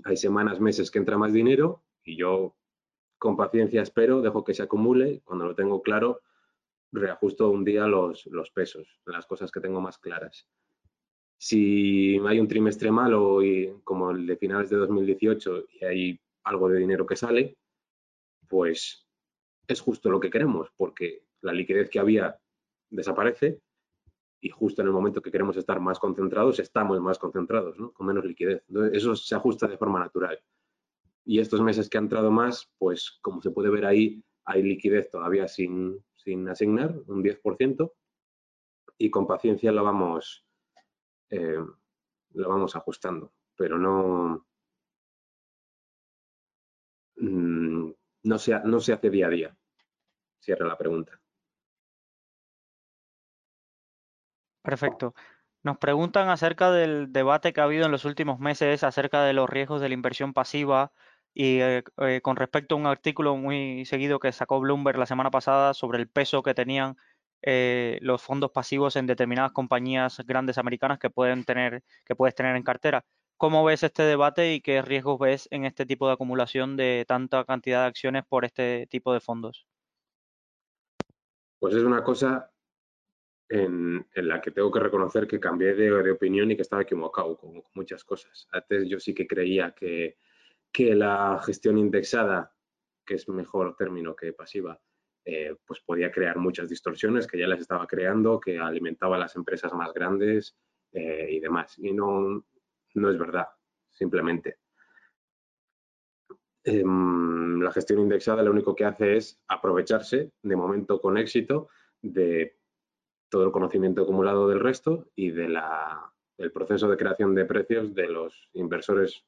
[0.04, 2.56] Hay semanas, meses que entra más dinero y yo
[3.18, 6.20] con paciencia espero, dejo que se acumule, cuando lo tengo claro,
[6.92, 10.46] reajusto un día los pesos, las cosas que tengo más claras.
[11.44, 13.40] Si hay un trimestre malo
[13.82, 17.58] como el de finales de 2018 y hay algo de dinero que sale,
[18.46, 19.08] pues
[19.66, 22.38] es justo lo que queremos, porque la liquidez que había
[22.90, 23.60] desaparece
[24.40, 28.24] y justo en el momento que queremos estar más concentrados, estamos más concentrados, con menos
[28.24, 28.62] liquidez.
[28.92, 30.38] Eso se ajusta de forma natural.
[31.24, 35.10] Y estos meses que ha entrado más, pues como se puede ver ahí, hay liquidez
[35.10, 37.92] todavía sin, sin asignar, un 10%,
[38.96, 40.46] y con paciencia la vamos,
[41.32, 41.58] eh,
[42.34, 43.32] la vamos ajustando.
[43.56, 44.46] Pero no,
[47.16, 47.90] mm,
[48.24, 49.56] no, se, no se hace día a día.
[50.40, 51.18] Cierra la pregunta.
[54.62, 55.14] Perfecto.
[55.62, 59.48] Nos preguntan acerca del debate que ha habido en los últimos meses acerca de los
[59.48, 60.92] riesgos de la inversión pasiva
[61.34, 65.30] y eh, eh, con respecto a un artículo muy seguido que sacó Bloomberg la semana
[65.30, 66.96] pasada sobre el peso que tenían
[67.42, 72.56] eh, los fondos pasivos en determinadas compañías grandes americanas que pueden tener, que puedes tener
[72.56, 73.04] en cartera.
[73.36, 77.44] ¿Cómo ves este debate y qué riesgos ves en este tipo de acumulación de tanta
[77.44, 79.66] cantidad de acciones por este tipo de fondos?
[81.58, 82.52] Pues es una cosa
[83.48, 87.62] en, la que tengo que reconocer que cambié de, opinión y que estaba equivocado con,
[87.74, 88.46] muchas cosas.
[88.52, 90.18] Antes yo sí que creía que,
[90.72, 92.54] que la gestión indexada,
[93.04, 94.80] que es mejor término que pasiva,
[95.24, 99.36] eh, pues podía crear muchas distorsiones, que ya las estaba creando, que alimentaba a las
[99.36, 100.56] empresas más grandes
[100.92, 101.78] eh, y demás.
[101.78, 102.44] Y no,
[102.94, 103.46] no es verdad,
[103.90, 104.58] simplemente.
[106.64, 111.68] Em, la gestión indexada lo único que hace es aprovecharse, de momento con éxito,
[112.00, 112.56] de
[113.28, 115.48] todo el conocimiento acumulado del resto y de
[116.38, 119.24] del proceso de creación de precios de los inversores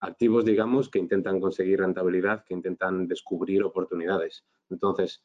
[0.00, 4.44] activos, digamos, que intentan conseguir rentabilidad, que intentan descubrir oportunidades.
[4.70, 5.24] Entonces,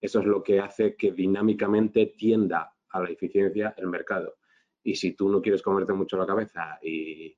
[0.00, 4.36] eso es lo que hace que dinámicamente tienda a la eficiencia el mercado.
[4.82, 7.36] Y si tú no quieres comerte mucho la cabeza y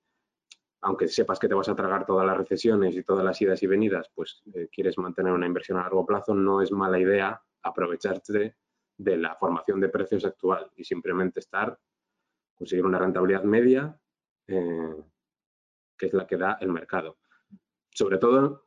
[0.81, 3.67] aunque sepas que te vas a tragar todas las recesiones y todas las idas y
[3.67, 8.57] venidas, pues eh, quieres mantener una inversión a largo plazo, no es mala idea aprovecharte
[8.97, 11.79] de la formación de precios actual y simplemente estar,
[12.55, 13.99] conseguir una rentabilidad media,
[14.47, 14.95] eh,
[16.05, 17.19] es la que da el mercado.
[17.91, 18.67] Sobre todo,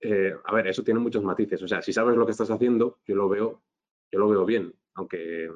[0.00, 1.62] eh, a ver, eso tiene muchos matices.
[1.62, 3.62] O sea, si sabes lo que estás haciendo, yo lo veo,
[4.10, 5.50] yo lo veo bien, aunque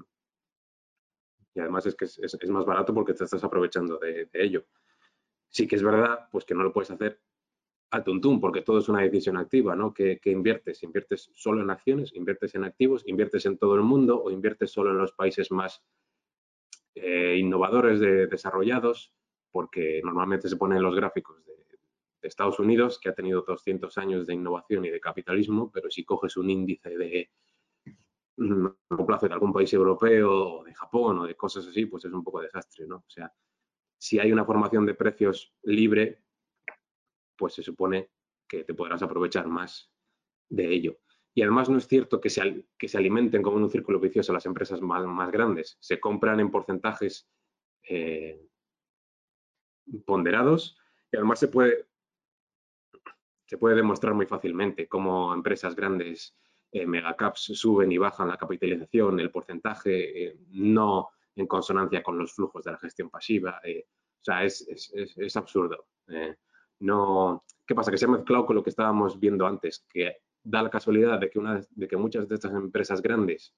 [1.54, 4.66] y además es que es, más barato porque te estás aprovechando de, de, ello.
[5.48, 7.20] Sí que es verdad, pues que no lo puedes hacer
[7.90, 9.92] al tuntún, porque todo es una decisión activa, ¿no?
[9.92, 10.82] ¿Qué, inviertes?
[10.84, 12.14] ¿Inviertes solo en acciones?
[12.14, 13.02] ¿Inviertes en activos?
[13.06, 14.22] ¿Inviertes en todo el mundo?
[14.22, 15.82] ¿O inviertes solo en los países más
[16.94, 19.12] eh, innovadores, de, desarrollados?
[19.50, 21.50] Porque normalmente se ponen los gráficos de,
[22.22, 26.36] Estados Unidos, que ha tenido 200 años de innovación y de capitalismo, pero si coges
[26.36, 27.30] un índice de
[28.36, 32.12] largo plazo de algún país europeo, o de Japón, o de cosas así, pues es
[32.12, 32.96] un poco desastre, ¿no?
[32.96, 33.32] O sea,
[33.98, 36.22] si hay una formación de precios libre,
[37.36, 38.10] pues se supone
[38.46, 39.90] que te podrás aprovechar más
[40.48, 40.98] de ello.
[41.34, 44.32] Y además no es cierto que se, que se alimenten como en un círculo vicioso
[44.32, 45.76] las empresas más, más grandes.
[45.80, 47.30] Se compran en porcentajes
[47.82, 48.49] eh,
[50.04, 50.78] ponderados
[51.10, 51.86] y además se puede,
[53.46, 56.36] se puede demostrar muy fácilmente cómo empresas grandes,
[56.72, 62.32] eh, megacaps, suben y bajan la capitalización, el porcentaje, eh, no en consonancia con los
[62.32, 63.60] flujos de la gestión pasiva.
[63.64, 64.68] Eh, o sea, es,
[65.16, 65.86] es absurdo.
[66.80, 67.90] no, ¿Qué pasa?
[67.90, 71.30] Que se ha mezclado con lo que estábamos viendo antes, que da la casualidad de
[71.30, 73.54] que, una, de que muchas de estas empresas grandes,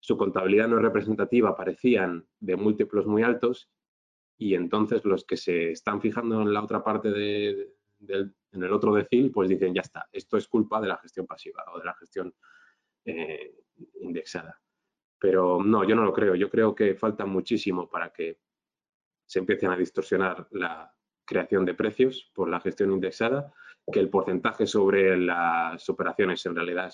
[0.00, 3.70] su contabilidad no es representativa, parecían de múltiplos muy altos
[4.38, 7.72] y entonces los que se están fijando en la otra parte de,
[8.08, 11.64] en el otro decil, pues dicen, ya está, esto es culpa de la gestión pasiva
[11.72, 12.34] o de la gestión
[13.04, 13.54] eh,
[14.00, 14.60] indexada.
[15.18, 16.34] Pero no, yo no lo creo.
[16.34, 18.40] Yo creo que falta muchísimo para que
[19.24, 20.94] se empiecen a distorsionar la
[21.24, 23.52] creación de precios por la gestión indexada,
[23.90, 26.92] que el porcentaje sobre las operaciones en realidad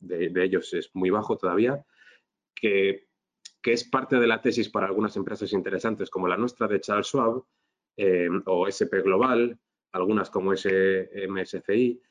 [0.00, 1.84] de, de ellos es muy bajo todavía,
[2.54, 3.11] que
[3.62, 7.06] que es parte de la tesis para algunas empresas interesantes como la nuestra de Charles
[7.06, 7.44] Schwab
[7.96, 9.58] eh, o SP Global,
[9.92, 12.02] algunas como MSCI.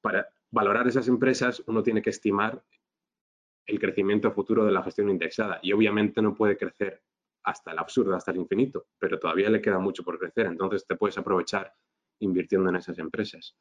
[0.00, 2.62] Para valorar esas empresas uno tiene que estimar
[3.66, 7.02] el crecimiento futuro de la gestión indexada y obviamente no puede crecer
[7.44, 10.96] hasta el absurdo, hasta el infinito, pero todavía le queda mucho por crecer, entonces te
[10.96, 11.72] puedes aprovechar
[12.20, 13.56] invirtiendo en esas empresas.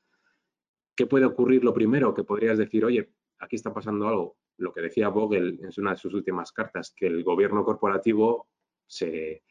[0.96, 2.13] ¿Qué puede ocurrir lo primero?
[2.13, 5.97] Que podrías decir, oye, aquí está pasando algo, lo que decía Vogel en una de
[5.97, 8.47] sus últimas cartas, que el gobierno corporativo
[8.86, 9.43] se,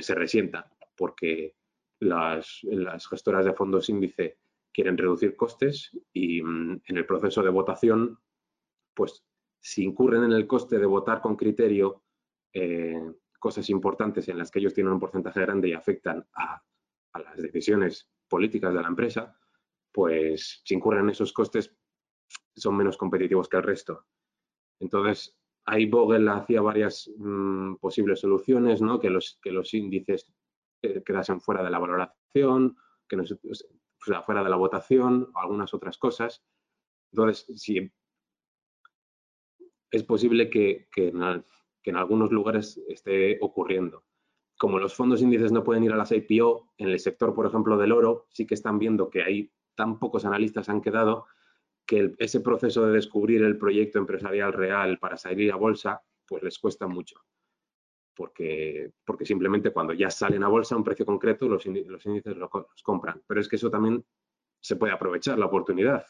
[0.00, 1.54] se resienta porque
[2.00, 2.62] las,
[3.08, 4.38] gestoras de fondos índice
[4.72, 8.18] quieren reducir costes y mm, en el proceso de votación,
[8.94, 9.24] pues
[9.60, 12.02] si incurren en el coste de votar con criterio
[12.52, 13.00] eh,
[13.38, 16.62] cosas importantes en las que ellos tienen un porcentaje grande y afectan a,
[17.12, 19.38] a las decisiones políticas de la empresa,
[19.92, 21.76] pues si incurren en esos costes
[22.56, 24.06] son menos competitivos que el resto.
[24.80, 25.36] Entonces,
[25.66, 29.00] ahí Vogel hacía varias mm, posibles soluciones, ¿no?
[29.00, 30.32] que, los, que los índices
[30.82, 32.76] eh, quedasen fuera de la valoración,
[33.08, 33.24] que no
[34.24, 36.44] fuera de la votación, o algunas otras cosas.
[37.12, 37.90] Entonces, sí,
[39.90, 41.44] es posible que, que, en,
[41.82, 44.04] que en algunos lugares esté ocurriendo.
[44.58, 47.76] Como los fondos índices no pueden ir a las IPO, en el sector, por ejemplo,
[47.76, 51.26] del oro, sí que están viendo que hay tan pocos analistas han quedado
[51.86, 56.58] que ese proceso de descubrir el proyecto empresarial real para salir a bolsa, pues les
[56.58, 57.20] cuesta mucho.
[58.16, 62.50] Porque, porque simplemente cuando ya salen a bolsa a un precio concreto, los, índices los,
[62.82, 63.22] compran.
[63.26, 64.04] Pero es que eso también
[64.60, 66.06] se puede aprovechar, la oportunidad,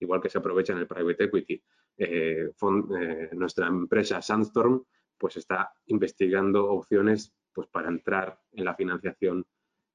[0.00, 1.62] igual que se aprovecha en el private equity.
[1.96, 4.84] Eh, eh, nuestra empresa Sandstorm
[5.16, 9.46] pues está investigando opciones pues, para entrar en la financiación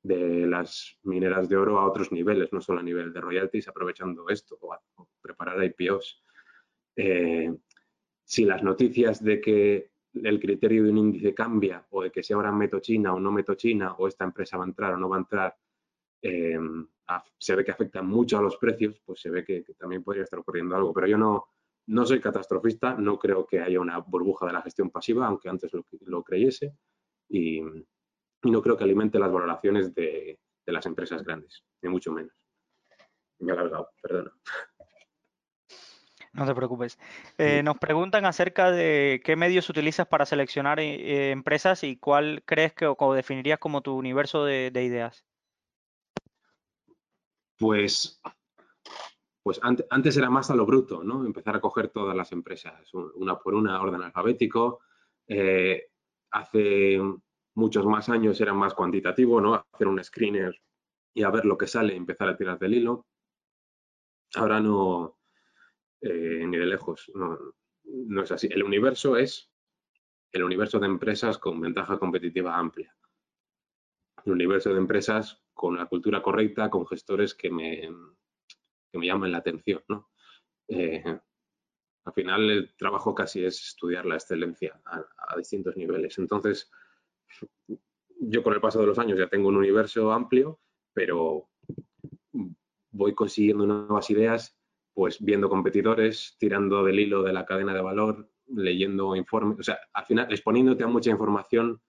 [0.02, 4.30] de las mineras de oro a otros niveles, no solo a nivel de royalties, aprovechando
[4.30, 4.99] esto o,
[5.40, 6.24] preparar IPOs.
[6.96, 7.54] Eh,
[8.24, 12.34] si las noticias de que el criterio de un índice cambia o de que si
[12.34, 15.10] ahora meto China o no meto China o esta empresa va a entrar o no
[15.10, 15.58] va a entrar,
[16.22, 16.60] eh,
[17.38, 20.40] se ve que afecta mucho a los precios, pues se ve que, también podría estar
[20.40, 20.94] ocurriendo algo.
[20.94, 21.48] Pero yo no,
[21.88, 25.72] no soy catastrofista, no creo que haya una burbuja de la gestión pasiva, aunque antes
[26.06, 26.76] lo, creyese.
[27.30, 32.34] Y, y no creo que alimente las valoraciones de, las empresas grandes, ni mucho menos.
[33.40, 34.32] Me he alargado, perdona.
[36.34, 37.00] No te preocupes.
[37.38, 42.74] Eh, nos preguntan acerca de qué medios utilizas para seleccionar eh, empresas y cuál crees
[42.74, 45.26] que o definirías como tu universo de, ideas.
[47.58, 48.22] Pues,
[49.44, 51.26] pues antes, era más a lo bruto, ¿no?
[51.26, 54.82] Empezar a coger todas las empresas, una por una, orden alfabético.
[55.28, 55.88] Eh,
[56.32, 57.00] hace
[57.56, 59.66] muchos más años era más cuantitativo, ¿no?
[59.74, 60.62] Hacer un screener
[61.14, 63.08] y a ver lo que sale y empezar a tirar del hilo.
[64.36, 65.19] Ahora no,
[66.02, 68.48] eh, ni de lejos, no, es así.
[68.52, 69.52] El universo es
[70.32, 72.96] el universo de empresas con ventaja competitiva amplia.
[74.26, 77.90] El universo de empresas con la cultura correcta, con gestores que me,
[78.94, 80.12] me llamen la atención, ¿no?
[80.68, 81.04] Eh,
[82.06, 86.18] al final el trabajo casi es estudiar la excelencia a distintos niveles.
[86.18, 86.72] Entonces,
[88.20, 90.60] yo con el paso de los años ya tengo un universo amplio,
[90.94, 91.50] pero
[92.92, 94.59] voy consiguiendo nuevas ideas,
[95.00, 99.80] pues viendo competidores, tirando del hilo de la cadena de valor, leyendo informes, o sea,
[99.94, 101.82] al final exponiéndote a mucha información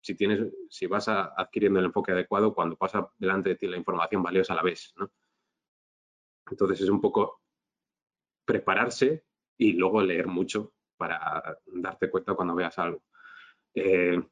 [0.00, 4.22] si, tienes, si vas adquiriendo el enfoque adecuado, cuando pasa delante de ti la información
[4.22, 4.94] valiosa la ves.
[4.96, 5.10] ¿no?
[6.48, 7.40] Entonces es un poco
[8.44, 9.24] prepararse
[9.58, 13.02] y luego leer mucho para darte cuenta cuando veas algo.
[13.74, 14.22] Eh,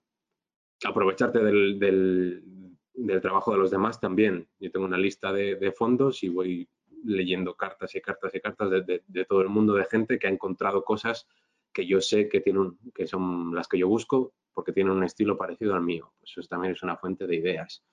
[0.84, 4.48] aprovecharte del, del, trabajo de los demás también.
[4.60, 6.68] Yo tengo una lista de, fondos y voy
[7.05, 10.30] leyendo cartas y cartas y cartas de, de, todo el mundo de gente que ha
[10.30, 11.26] encontrado cosas
[11.72, 15.36] que yo sé que, tienen, que son las que yo busco porque tienen un estilo
[15.36, 16.12] parecido al mío.
[16.18, 17.84] Pues eso también es una fuente de ideas.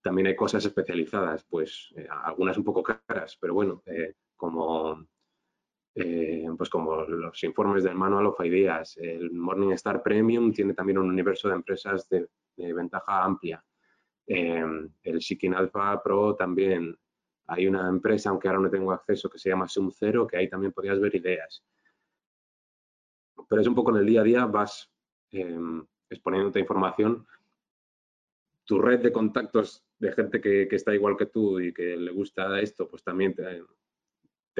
[0.00, 5.08] También hay cosas especializadas, pues eh, algunas un poco caras, pero bueno, eh, como
[6.00, 8.96] eh, pues como los informes del Manual of Ideas.
[8.98, 13.64] El Morningstar Premium tiene también un universo de empresas de, ventaja amplia.
[14.24, 14.64] Eh,
[15.02, 16.96] el Seeking Alpha Pro también.
[17.48, 20.72] Hay una empresa, aunque ahora no tengo acceso, que se llama SumZero, que ahí también
[20.72, 21.64] podrías ver ideas.
[23.48, 24.90] Pero es un poco en el día a día, vas
[25.30, 25.58] eh,
[26.10, 27.26] exponiéndote información.
[28.64, 32.60] Tu red de contactos de gente que, está igual que tú y que le gusta
[32.60, 33.64] esto, pues también te,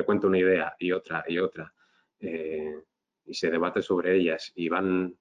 [0.05, 1.75] cuento una idea y otra y otra
[2.21, 2.85] eh,
[3.27, 5.15] y se debate sobre ellas y van,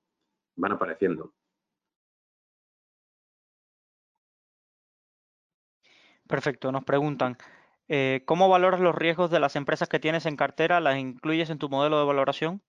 [0.55, 1.33] van apareciendo.
[6.27, 7.37] Perfecto, nos preguntan,
[7.87, 10.79] eh, ¿cómo valoras los riesgos de las empresas que tienes en cartera?
[10.79, 12.61] ¿Las incluyes en tu modelo de valoración?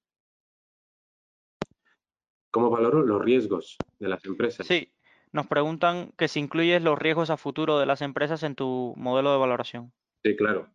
[2.51, 4.67] ¿Cómo valoro los riesgos de las empresas?
[4.67, 4.93] Sí,
[5.33, 9.33] nos preguntan que si incluyes los riesgos a futuro de las empresas en tu modelo
[9.33, 9.93] de valoración.
[10.25, 10.69] Sí, claro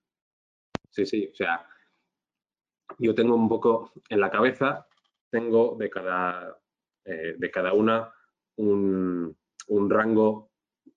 [0.93, 1.29] sí, sí.
[1.31, 1.67] O sea,
[2.99, 4.87] yo tengo un poco en la cabeza,
[5.29, 6.57] tengo de cada,
[7.05, 8.13] eh, de cada una
[8.55, 9.35] un,
[9.89, 10.51] rango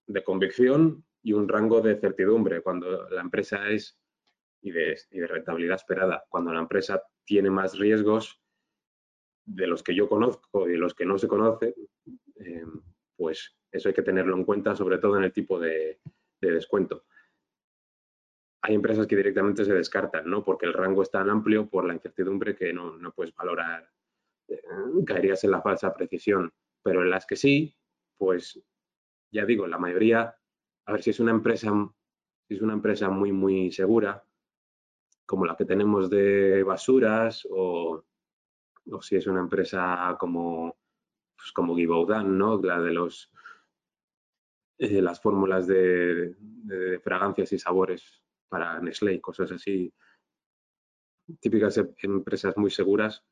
[0.06, 3.98] de convicción y un rango de certidumbre cuando la empresa es
[4.62, 4.96] y de,
[5.26, 6.24] rentabilidad esperada.
[6.28, 8.40] Cuando la empresa tiene más riesgos
[9.44, 11.74] de los que yo conozco y de los que no se conocen,
[12.36, 12.64] eh,
[13.16, 15.98] pues eso hay que tenerlo en cuenta, sobre todo en el tipo de
[16.40, 17.04] descuento
[18.66, 20.42] hay empresas que directamente se descartan, ¿no?
[20.42, 23.88] Porque el rango es tan amplio por la incertidumbre que no, puedes valorar,
[24.48, 24.60] eh,
[25.06, 26.52] caerías en la falsa precisión.
[26.82, 27.76] Pero en las que sí,
[28.18, 28.60] pues
[29.30, 30.36] ya digo, la mayoría,
[30.86, 31.70] a ver si es una empresa,
[32.48, 34.24] si es una empresa muy, muy segura,
[35.26, 38.04] como la que tenemos de basuras, o,
[39.00, 40.76] si es una empresa como,
[41.36, 42.60] pues como Givaudan, ¿no?
[42.62, 43.30] La de los
[44.78, 46.36] eh, las fórmulas de,
[47.02, 49.92] fragancias y sabores para Nestlé cosas así,
[51.40, 53.24] típicas em, empresas muy seguras,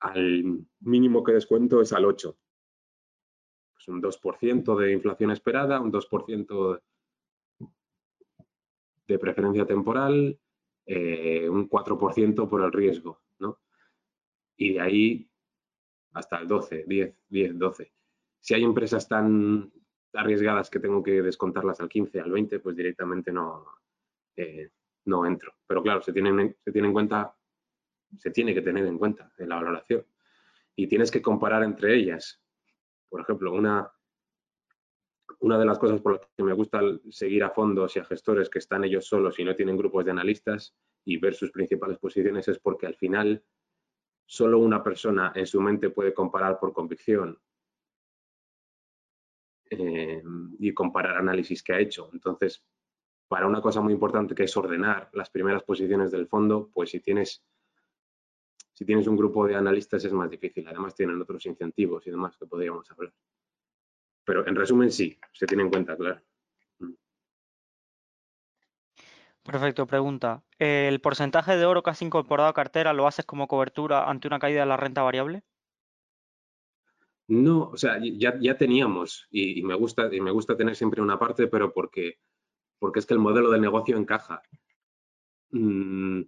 [0.00, 2.36] al mínimo que descuento es al 8.
[3.84, 6.80] Pues un 2% de inflación esperada, un 2%
[9.06, 10.38] de preferencia temporal,
[10.86, 13.60] eh, un 4% por el riesgo, ¿no?
[14.56, 15.30] Y de ahí
[16.12, 17.92] hasta el 12, 10, 10, 12.
[18.40, 19.70] Si hay empresas tan
[20.14, 23.66] arriesgadas que tengo que descontarlas al 15, al 20, pues directamente no,
[24.36, 24.70] eh,
[25.06, 25.54] no entro.
[25.66, 27.36] Pero claro, se tiene, se tiene en cuenta,
[28.16, 30.06] se tiene que tener en cuenta en la valoración.
[30.76, 32.43] Y tienes que comparar entre ellas.
[33.14, 33.88] Por ejemplo, una,
[35.38, 38.50] una de las cosas por las que me gusta seguir a fondos y a gestores
[38.50, 42.48] que están ellos solos y no tienen grupos de analistas y ver sus principales posiciones
[42.48, 43.44] es porque al final
[44.26, 47.38] solo una persona en su mente puede comparar por convicción
[49.70, 50.20] eh,
[50.58, 52.10] y comparar análisis que ha hecho.
[52.12, 52.66] Entonces,
[53.28, 56.98] para una cosa muy importante que es ordenar las primeras posiciones del fondo, pues si
[56.98, 57.44] tienes,
[58.74, 60.66] si tienes un grupo de analistas es más difícil.
[60.68, 63.12] Además tienen otros incentivos y demás que podríamos hablar.
[64.24, 66.20] Pero en resumen sí, se tiene en cuenta, claro.
[69.42, 70.42] Perfecto, pregunta.
[70.58, 74.38] ¿El porcentaje de oro que has incorporado a cartera lo haces como cobertura ante una
[74.38, 75.42] caída de la renta variable?
[77.28, 81.18] No, o sea, ya, ya teníamos y, me gusta, y me gusta tener siempre una
[81.18, 82.18] parte, pero porque
[82.84, 84.42] porque es que el modelo de negocio encaja.
[85.52, 86.20] Mm,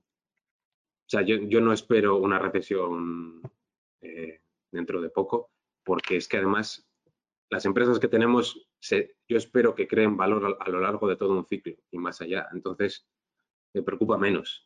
[1.06, 3.40] o sea, yo, no espero una recesión
[4.00, 4.40] eh,
[4.72, 5.52] dentro de poco,
[5.84, 6.88] porque es que además
[7.48, 11.46] las empresas que tenemos, yo espero que creen valor a, lo largo de todo un
[11.46, 12.48] ciclo y más allá.
[12.52, 13.06] Entonces,
[13.72, 14.64] me preocupa menos.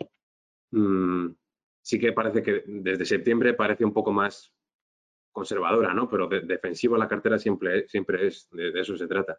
[0.70, 1.28] Mm,
[1.82, 4.55] sí que parece que desde septiembre parece un poco más
[5.32, 6.09] conservadora, ¿no?
[6.09, 9.38] Pero defensivo la cartera siempre, siempre es, de, eso se trata.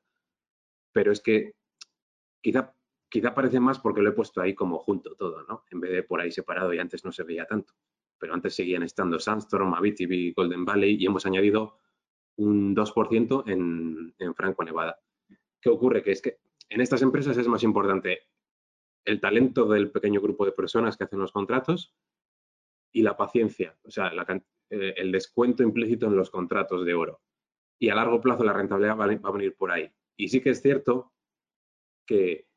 [0.94, 1.56] Pero es que
[2.42, 2.74] Quizá,
[3.12, 5.66] quizá parece más porque lo he puesto ahí como junto todo, ¿no?
[5.70, 7.74] En vez de por ahí separado y antes no se veía tanto.
[8.18, 11.78] Pero antes seguían estando Sandstorm, Abitibi, Golden Valley y hemos añadido
[12.38, 14.98] un 2% en, Franco Nevada.
[15.60, 16.02] ¿Qué ocurre?
[16.02, 16.40] Que es que
[16.70, 18.22] en estas empresas es más importante
[19.04, 21.94] el talento del pequeño grupo de personas que hacen los contratos
[22.94, 24.12] y la paciencia, o sea,
[24.70, 27.22] eh, el descuento implícito en los contratos de oro.
[27.80, 29.92] y a largo plazo la rentabilidad va a venir por ahí.
[30.16, 31.12] Y sí que es cierto
[32.06, 32.51] que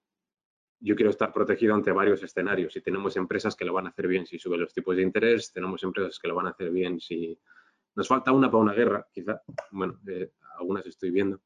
[0.85, 4.07] yo quiero estar protegido ante varios escenarios y tenemos empresas que lo van a hacer
[4.07, 7.01] bien si suben los tipos de interés, tenemos empresas que lo van a hacer bien
[7.01, 7.39] si
[7.95, 11.41] nos falta una para una guerra, quizá, bueno, eh, algunas estoy viendo,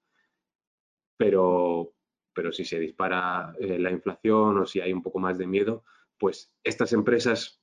[1.17, 1.95] pero,
[2.35, 5.85] pero si se dispara eh, la inflación o si hay un poco más de miedo,
[6.19, 7.63] pues estas empresas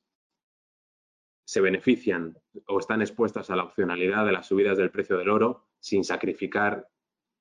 [1.44, 5.68] se benefician o están expuestas a la opcionalidad de las subidas del precio del oro
[5.80, 6.88] sin sacrificar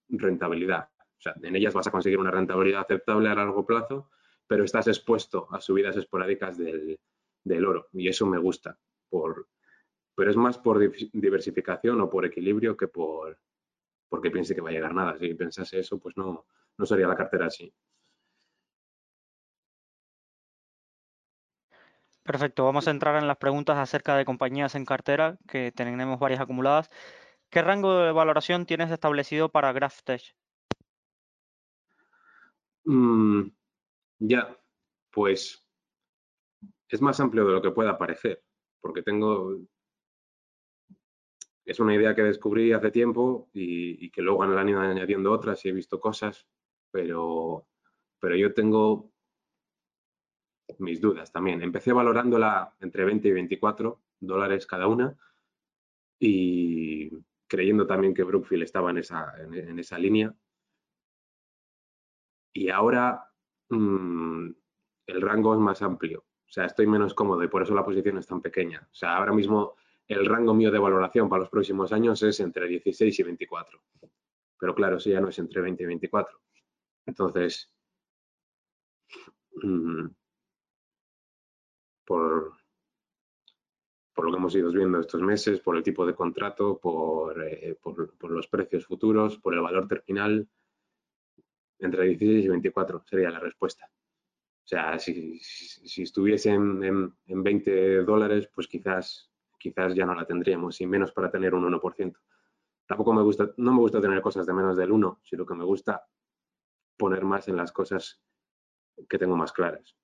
[0.08, 0.90] rentabilidad.
[1.18, 4.10] O sea, en ellas vas a conseguir una rentabilidad aceptable a largo plazo,
[4.46, 6.98] pero estás expuesto a subidas esporádicas del,
[7.66, 8.78] oro y eso me gusta.
[9.08, 9.48] Por,
[10.14, 10.78] pero es más por
[11.12, 13.38] diversificación o por equilibrio que por
[14.08, 15.18] porque piense que va a llegar nada.
[15.18, 16.46] Si pensase eso, pues no,
[16.78, 17.72] no sería la cartera así.
[22.22, 26.40] Perfecto, vamos a entrar en las preguntas acerca de compañías en cartera, que tenemos varias
[26.40, 26.90] acumuladas.
[27.50, 30.22] ¿Qué rango de valoración tienes establecido para GraphTech?
[32.84, 33.48] Mm,
[34.18, 34.58] ya,
[35.10, 35.66] pues
[36.88, 38.42] es más amplio de lo que pueda parecer,
[38.80, 39.58] porque tengo...
[41.66, 45.70] Es una idea que descubrí hace tiempo y, que luego han ido añadiendo otras y
[45.70, 46.46] he visto cosas,
[46.90, 47.66] pero,
[48.20, 49.14] pero yo tengo
[50.78, 51.62] mis dudas también.
[51.62, 55.16] Empecé valorándola entre 20 y 24 dólares cada una
[56.18, 57.10] y
[57.46, 60.34] creyendo también que Brookfield estaba en esa, en, esa línea.
[62.52, 63.33] Y ahora
[63.74, 64.54] mm,
[65.06, 66.20] el rango es más amplio.
[66.20, 68.86] O sea, estoy menos cómodo y por eso la posición es tan pequeña.
[68.90, 69.74] O sea, ahora mismo
[70.06, 73.80] el rango mío de valoración para los próximos años es entre 16 y 24.
[74.58, 76.40] Pero claro, eso ya no es entre 20 y 24.
[77.06, 77.70] Entonces,
[79.62, 80.06] mm,
[82.04, 82.52] por,
[84.16, 86.80] lo que hemos ido viendo estos meses, por el tipo de contrato,
[87.42, 90.48] eh, por, por, los precios futuros, por el valor terminal,
[91.78, 93.90] entre 16 y 24 sería la respuesta.
[94.64, 100.24] O sea, si, si, estuviese en, en, 20 dólares, pues quizás, quizás ya no la
[100.24, 102.18] tendríamos, y menos para tener un 1%.
[102.86, 105.64] Tampoco me gusta, no me gusta tener cosas de menos del 1, sino que me
[105.64, 106.06] gusta
[106.96, 108.22] poner más en las cosas
[109.08, 109.96] que tengo más claras.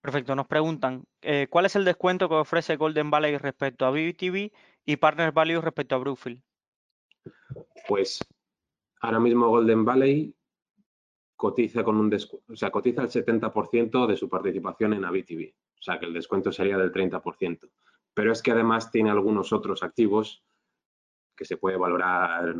[0.00, 4.50] Perfecto, nos preguntan, eh, ¿cuál es el descuento que ofrece Golden Valley respecto a BBTV
[4.84, 6.42] y Partners Value respecto a Brookfield?
[7.88, 8.20] Pues
[9.00, 10.34] ahora mismo Golden Valley
[11.36, 15.98] cotiza con un o sea, cotiza el 70% de su participación en ABTV, o sea
[15.98, 17.70] que el descuento sería del 30%.
[18.14, 20.44] Pero es que además tiene algunos otros activos
[21.36, 22.54] que se puede valorar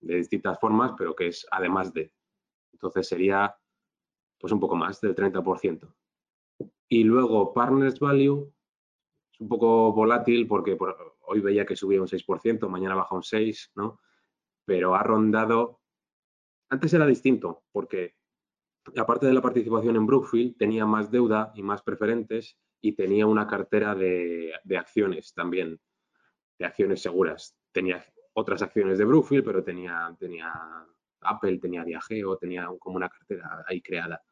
[0.00, 2.12] de distintas formas, pero que es además de.
[2.72, 3.54] Entonces sería
[4.38, 5.92] pues un poco más del 30%.
[6.88, 8.52] Y luego Partners Value
[9.32, 10.76] es un poco volátil porque
[11.26, 14.00] hoy veía que subía un 6%, mañana baja un 6%, ¿no?
[14.64, 15.80] Pero ha rondado...
[16.68, 18.16] Antes era distinto porque
[18.96, 23.46] aparte de la participación en Brookfield tenía más deuda y más preferentes y tenía una
[23.46, 25.80] cartera de, acciones también,
[26.58, 27.56] de acciones seguras.
[27.72, 28.04] Tenía
[28.34, 30.52] otras acciones de Brookfield, pero tenía, tenía
[31.20, 34.22] Apple, tenía Diageo, tenía como una cartera ahí creada.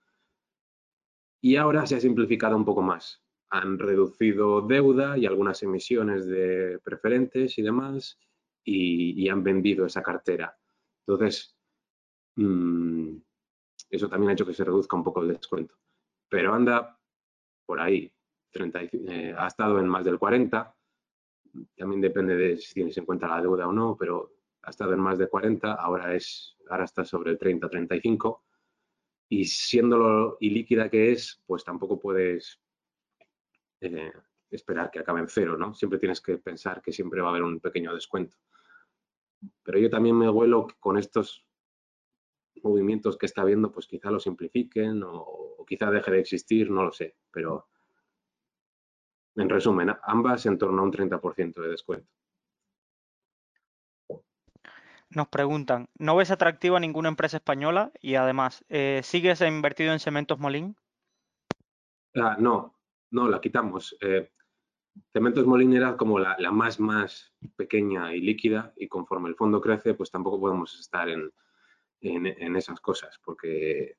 [1.41, 3.24] Y ahora se ha simplificado un poco más.
[3.55, 8.19] Han reducido deuda y algunas emisiones de preferentes y demás
[8.65, 10.57] y, han vendido esa cartera.
[11.07, 11.57] Entonces,
[12.35, 13.17] mm,
[13.91, 15.77] eso también ha hecho que se reduzca un poco el descuento.
[16.29, 16.99] Pero anda
[17.65, 18.13] por ahí,
[18.55, 20.75] eh, ha estado en más del 40,
[21.77, 24.33] también depende de si tienes en cuenta la deuda o no, pero
[24.63, 28.43] ha estado en más de 40, ahora, es, ahora está sobre el 30-35
[29.29, 32.61] y siendo lo ilíquida que es, pues tampoco puedes
[33.81, 34.13] eh,
[34.51, 35.75] esperar que acabe en cero, ¿no?
[35.75, 38.37] Siempre tienes que pensar que siempre va a haber un pequeño descuento.
[39.63, 41.47] Pero yo también me vuelo que con estos
[42.63, 46.85] movimientos que está viendo, pues quizá lo simplifiquen o, o quizá deje de existir, no
[46.85, 47.17] lo sé.
[47.31, 47.69] Pero
[49.37, 52.11] en resumen, ambas en torno a un 30% de descuento.
[55.11, 57.93] Nos preguntan, ¿no ves atractiva ninguna empresa española?
[58.01, 60.77] Y además, eh, ¿sigues invertido en Cementos Molín?
[62.17, 62.74] Ah, no,
[63.15, 63.97] no, la quitamos.
[64.01, 64.31] Eh,
[65.13, 69.95] Cementos Molín era como la, más, más pequeña y líquida y conforme el fondo crece,
[69.95, 71.33] pues tampoco podemos estar en,
[72.01, 73.97] en esas cosas porque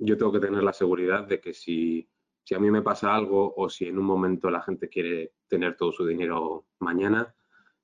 [0.00, 2.08] yo tengo que tener la seguridad de que si,
[2.42, 5.76] si a mí me pasa algo o si en un momento la gente quiere tener
[5.76, 7.34] todo su dinero mañana,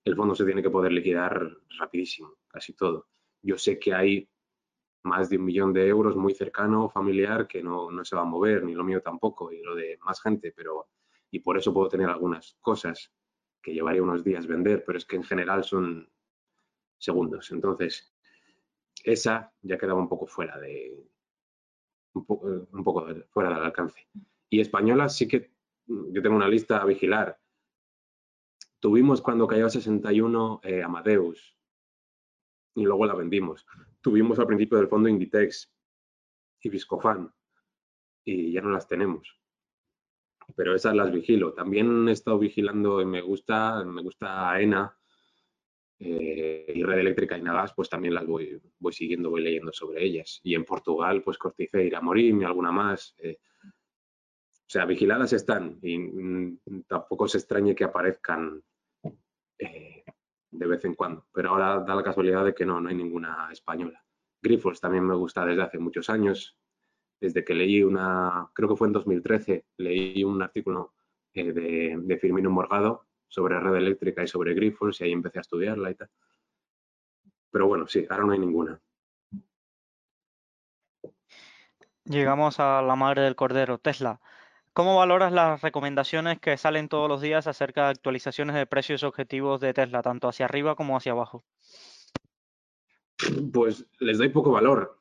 [0.04, 3.08] el fondo se tiene que poder liquidar rapidísimo, casi todo.
[3.42, 4.28] Yo sé que hay
[5.04, 8.64] más de un millón de euros muy cercano, familiar, que no, se va a mover,
[8.64, 10.88] ni lo mío tampoco, y lo de más gente, pero
[11.30, 13.12] y por eso puedo tener algunas cosas
[13.62, 16.10] que llevaría unos días vender, pero es que en general son
[16.98, 17.50] segundos.
[17.50, 18.12] Entonces,
[19.02, 21.08] esa ya quedaba un poco fuera de
[22.14, 22.26] un
[22.84, 24.06] poco, fuera del alcance.
[24.50, 25.52] Y española sí que
[25.86, 27.40] yo tengo una lista a vigilar.
[28.80, 31.56] Tuvimos cuando cayó a 61 eh, Amadeus
[32.74, 33.66] y luego la vendimos.
[34.02, 35.72] Tuvimos al principio del fondo Inditex
[36.60, 37.32] y Viscofan
[38.24, 39.40] y ya no las tenemos.
[40.56, 41.54] Pero esas las vigilo.
[41.54, 44.98] También he estado vigilando y me gusta, me gusta AENA
[45.98, 50.04] eh, y Red Eléctrica y Nagas, pues también las voy, voy siguiendo, voy leyendo sobre
[50.04, 50.40] ellas.
[50.42, 53.14] Y en Portugal, pues Corticeira, Morim y alguna más.
[53.18, 58.62] Eh, o sea, vigiladas están y mm, tampoco se extrañe que aparezcan
[59.58, 60.04] eh,
[60.52, 61.26] de vez en cuando.
[61.32, 64.04] Pero ahora da la casualidad de que no, no hay ninguna española.
[64.40, 66.56] Grifols también me gusta desde hace muchos años.
[67.20, 70.94] Desde que leí una, creo que fue en 2013, leí un artículo
[71.32, 75.90] de, de Firmino Morgado sobre red eléctrica y sobre Grifols y ahí empecé a estudiarla
[75.90, 76.10] y tal.
[77.50, 78.80] Pero bueno, sí, ahora no hay ninguna.
[82.04, 84.20] Llegamos a la madre del cordero, Tesla.
[84.74, 89.60] ¿Cómo valoras las recomendaciones que salen todos los días acerca de actualizaciones de precios objetivos
[89.60, 91.44] de Tesla, tanto hacia arriba como hacia abajo?
[93.52, 94.98] Pues les doy poco valor,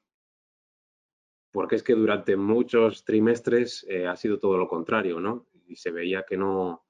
[1.51, 5.47] porque es que durante muchos trimestres eh, ha sido todo lo contrario, ¿no?
[5.67, 6.85] Y se veía que no,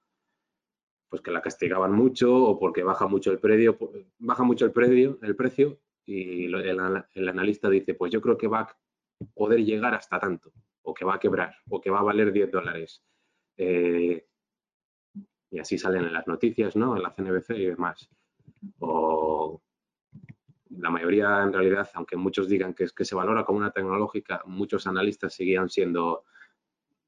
[1.09, 3.77] pues que la castigaban mucho o porque baja mucho el precio,
[4.17, 8.61] baja mucho el precio, el precio y el, analista dice, pues yo creo que va
[8.61, 8.77] a
[9.33, 10.51] poder llegar hasta tanto,
[10.83, 13.03] o que va a quebrar, o que va a valer 10 dólares.
[13.57, 14.25] Eh,
[15.51, 16.95] y así salen en las noticias, ¿no?
[16.95, 18.09] En la CNBC y demás.
[18.79, 19.61] O
[20.69, 24.41] la mayoría, en realidad, aunque muchos digan que, es, que se valora como una tecnológica,
[24.45, 26.23] muchos analistas seguían siendo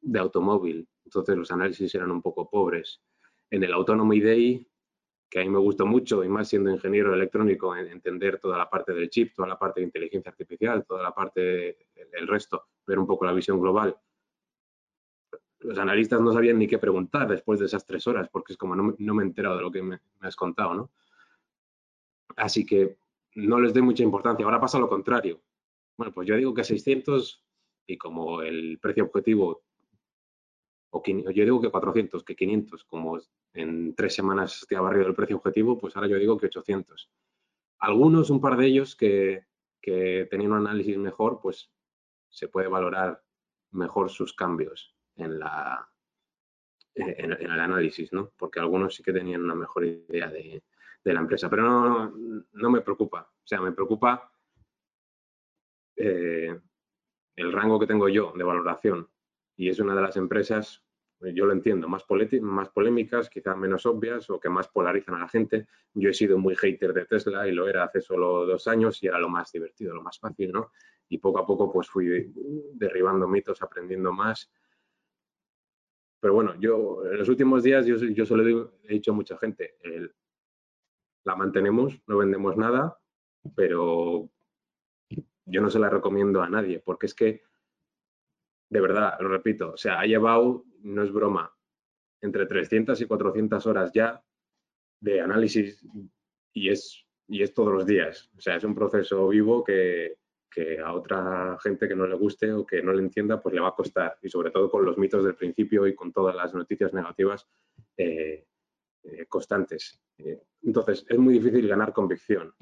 [0.02, 0.88] de automóvil.
[1.06, 3.02] Entonces los análisis eran un poco pobres
[3.50, 4.68] en el Autonomy Day,
[5.30, 8.70] que a mí me gustó mucho, y más siendo ingeniero electrónico, en entender toda la
[8.70, 13.00] parte del chip, toda la parte de inteligencia artificial, toda la parte, el resto, ver
[13.00, 13.98] un poco la visión global.
[15.60, 18.76] Los analistas no sabían ni qué preguntar después de esas tres horas, porque es como
[18.76, 20.92] no, me he enterado de lo que me, has contado, ¿no?
[22.36, 22.98] Así que
[23.36, 24.46] no les doy mucha importancia.
[24.46, 25.42] Ahora pasa lo contrario.
[25.98, 27.44] Bueno, pues yo digo que 600
[27.88, 29.64] y como el precio objetivo
[30.96, 33.20] o yo digo que 400, que 500, como
[33.54, 37.10] en tres semanas te ha barrido el precio objetivo, pues ahora yo digo que 800.
[37.80, 39.44] Algunos, un par de ellos que,
[39.82, 41.72] tenían un análisis mejor, pues
[42.34, 43.22] se puede valorar
[43.72, 45.88] mejor sus cambios en, la,
[46.96, 48.32] en, el análisis, ¿no?
[48.36, 50.64] Porque algunos sí que tenían una mejor idea de,
[51.06, 52.14] la empresa, pero no,
[52.54, 53.30] no, me preocupa.
[53.32, 54.32] O sea, me preocupa
[55.96, 56.60] eh,
[57.36, 59.10] el rango que tengo yo de valoración
[59.56, 60.84] y es una de las empresas
[61.32, 62.06] yo lo entiendo, más,
[62.42, 65.68] más polémicas, quizás menos obvias o que más polarizan a la gente.
[65.94, 69.08] Yo he sido muy hater de Tesla y lo era hace solo dos años y
[69.08, 70.72] era lo más divertido, lo más fácil, ¿no?
[71.10, 72.34] Y poco a poco pues fui
[72.74, 74.52] derribando mitos, aprendiendo más.
[76.20, 79.76] Pero bueno, yo en los últimos días yo, yo solo he dicho a mucha gente,
[81.26, 82.98] la mantenemos, no vendemos nada,
[83.56, 84.30] pero
[85.46, 87.44] yo no se la recomiendo a nadie, porque es que
[88.74, 91.56] de verdad, lo repito, o sea, ha llevado, no es broma,
[92.22, 94.24] entre 300 y 400 horas ya
[95.00, 95.86] de análisis
[96.54, 98.32] y es, y es todos los días.
[98.36, 100.18] O sea, es un proceso vivo que,
[100.84, 103.70] a otra gente que no le guste o que no le entienda, pues le va
[103.70, 104.18] a costar.
[104.22, 107.48] Y sobre todo con los mitos del principio y con todas las noticias negativas
[107.98, 108.46] eh,
[109.04, 110.02] eh, constantes.
[110.18, 112.54] Eh, entonces, es muy difícil ganar convicción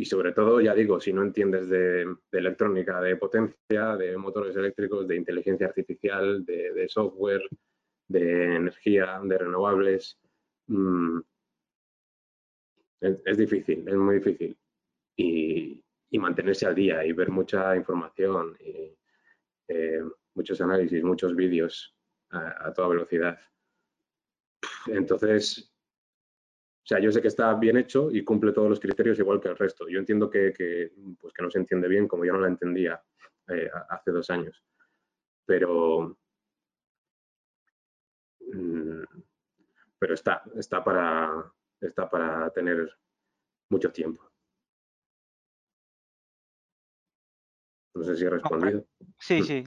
[0.00, 5.06] y sobre todo, ya digo, si no entiendes de, electrónica, de potencia, de motores eléctricos,
[5.06, 7.42] de inteligencia artificial, de, software,
[8.08, 10.18] de energía, de renovables,
[10.68, 11.18] mm,
[13.02, 14.56] es, difícil, es muy difícil.
[15.18, 15.84] Y,
[16.18, 18.96] mantenerse al día y ver mucha información, y,
[19.68, 20.02] eh,
[20.34, 21.96] muchos análisis, muchos vídeos
[22.30, 23.38] a toda velocidad.
[24.86, 25.70] Entonces,
[26.82, 29.48] o sea, yo sé que está bien hecho y cumple todos los criterios igual que
[29.48, 29.88] el resto.
[29.88, 30.90] Yo entiendo que,
[31.20, 33.00] pues que no se entiende bien como yo no la entendía
[33.48, 34.64] eh, hace dos años.
[35.46, 36.18] Pero,
[38.40, 39.02] mm,
[39.98, 42.90] pero está, está, para, está para tener
[43.68, 44.29] mucho tiempo.
[48.00, 48.86] No sé si he respondido.
[49.18, 49.44] Sí, mm.
[49.44, 49.64] sí.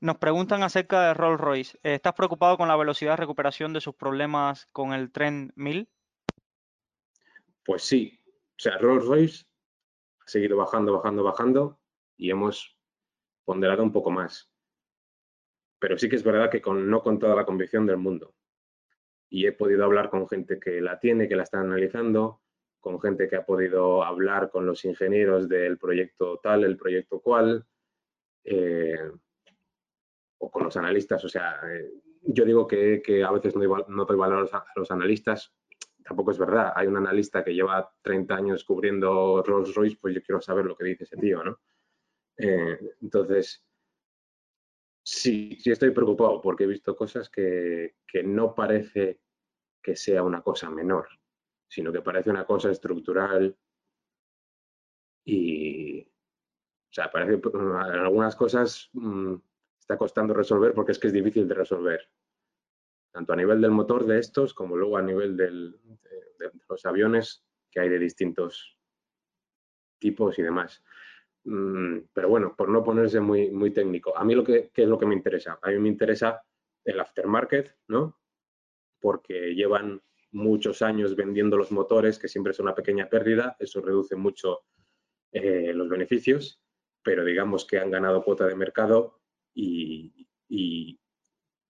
[0.00, 1.78] Nos preguntan acerca de Rolls Royce.
[1.84, 5.88] ¿Estás preocupado con la velocidad de recuperación de sus problemas con el tren 1000?
[7.64, 9.44] Pues sí, o sea, Rolls Royce
[10.18, 11.80] ha seguido bajando, bajando, bajando
[12.16, 12.76] y hemos
[13.44, 14.50] ponderado un poco más.
[15.78, 18.34] pero sí que es verdad que con, no con toda la convicción del mundo.
[19.28, 22.42] Y he podido hablar con gente que la tiene, que la está analizando,
[22.80, 27.64] con gente que ha podido hablar con los ingenieros del proyecto tal, el proyecto cual,
[28.44, 29.10] eh,
[30.38, 31.24] o con los analistas.
[31.24, 31.90] O sea, eh,
[32.22, 35.52] yo digo que, a veces no, no doy valor a los analistas,
[36.02, 36.72] tampoco es verdad.
[36.74, 40.76] Hay un analista que lleva 30 años cubriendo Rolls Royce, pues yo quiero saber lo
[40.76, 41.60] que dice ese tío, ¿no?
[42.38, 43.62] Eh, entonces,
[45.02, 49.20] sí, sí estoy preocupado porque he visto cosas que no parece
[49.82, 51.08] que sea una cosa menor,
[51.70, 53.56] sino que parece una cosa estructural
[55.24, 59.36] y, o sea, parece en algunas cosas mm,
[59.78, 62.10] está costando resolver porque es que es difícil de resolver,
[63.12, 65.78] tanto a nivel del motor de estos como luego a nivel del,
[66.38, 68.76] de, los aviones que hay de distintos
[70.00, 70.82] tipos y demás.
[71.44, 74.88] Mm, pero bueno, por no ponerse muy, muy técnico, a mí lo que, ¿qué es
[74.88, 75.60] lo que me interesa?
[75.62, 76.42] A mí me interesa
[76.84, 78.18] el aftermarket, ¿no?
[78.98, 80.02] Porque llevan
[80.32, 84.60] muchos años vendiendo los motores, que siempre es una pequeña pérdida, eso reduce mucho
[85.32, 86.62] eh, los beneficios,
[87.02, 89.20] pero digamos que han ganado cuota de mercado
[89.54, 90.98] y, y,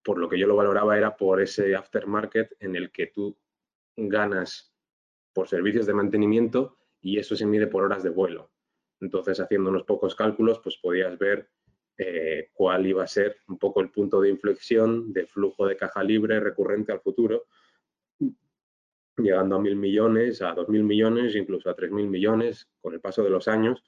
[0.02, 3.38] por lo que yo lo valoraba era por ese aftermarket en el que tú
[3.96, 4.74] ganas
[5.34, 8.50] por servicios de mantenimiento y eso se mide por horas de vuelo.
[9.00, 11.50] Entonces, haciendo unos pocos cálculos, pues podías ver
[11.98, 16.02] eh, cuál iba a ser un poco el punto de inflexión de flujo de caja
[16.02, 17.44] libre recurrente al futuro,
[19.22, 23.00] llegando a mil millones, a dos mil millones, incluso a tres mil millones con el
[23.00, 23.82] paso de los años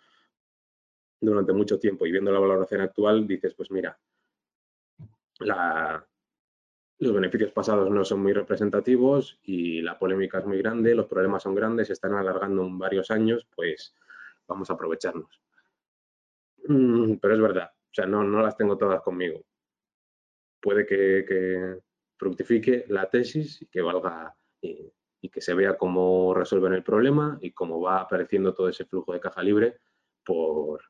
[1.20, 2.06] durante mucho tiempo.
[2.06, 3.98] Y viendo la valoración actual, dices, pues mira,
[6.98, 11.42] los beneficios pasados no son muy representativos y la polémica es muy grande, los problemas
[11.42, 13.94] son grandes, se están alargando en varios años, pues
[14.46, 15.40] vamos a aprovecharnos.
[16.68, 19.44] Mm, pero es verdad, o sea, no, no las tengo todas conmigo.
[20.60, 21.78] Puede que,
[22.16, 24.36] fructifique la tesis y que valga
[25.22, 29.12] y, que se vea cómo resuelven el problema y cómo va apareciendo todo ese flujo
[29.12, 29.78] de caja libre
[30.24, 30.82] por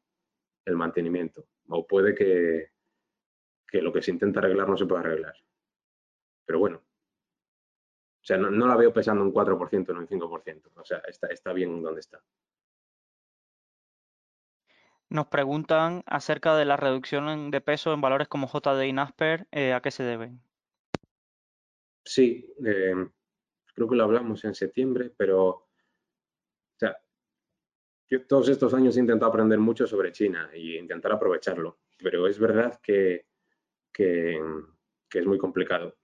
[0.65, 1.47] el mantenimiento.
[1.69, 2.73] O puede que,
[3.69, 5.35] que lo que se intenta arreglar no se pueda arreglar.
[6.45, 6.79] Pero bueno,
[8.23, 10.71] o sea, no, la veo pesando un 4%, no un 5%.
[10.77, 12.23] O sea, está, está bien donde está.
[15.09, 19.73] Nos preguntan acerca de la reducción de peso en valores como JD y Nasper, eh,
[19.73, 20.41] ¿a qué se deben?
[22.05, 22.95] Sí, eh,
[23.73, 25.69] creo que lo hablamos en septiembre, pero o
[26.77, 26.97] sea,
[28.09, 32.39] yo todos estos años he intentado aprender mucho sobre China y intentar aprovecharlo, pero es
[32.39, 33.27] verdad que,
[33.93, 34.41] que,
[35.13, 35.97] es muy complicado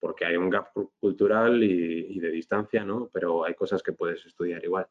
[0.00, 3.08] porque hay un gap cultural y, y, de distancia, ¿no?
[3.10, 4.86] Pero hay cosas que puedes estudiar igual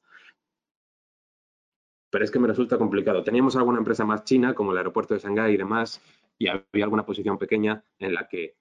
[2.14, 3.24] pero es que me resulta complicado.
[3.24, 6.00] Teníamos alguna empresa más china, como el aeropuerto de Shanghái y demás,
[6.38, 8.56] y había alguna posición pequeña en la que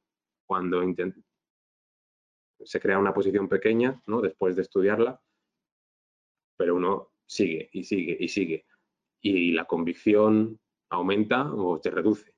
[0.46, 0.82] cuando
[2.64, 4.20] se crea una posición pequeña, ¿no?
[4.20, 5.20] después de estudiarla,
[6.56, 8.66] pero uno sigue y sigue y sigue.
[9.20, 10.60] Y la convicción
[10.90, 12.34] aumenta o se reduce.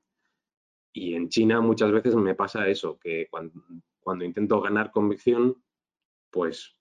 [0.93, 3.61] Y en China muchas veces me pasa eso, que cuando,
[3.99, 5.61] cuando intento ganar convicción,
[6.31, 6.75] pues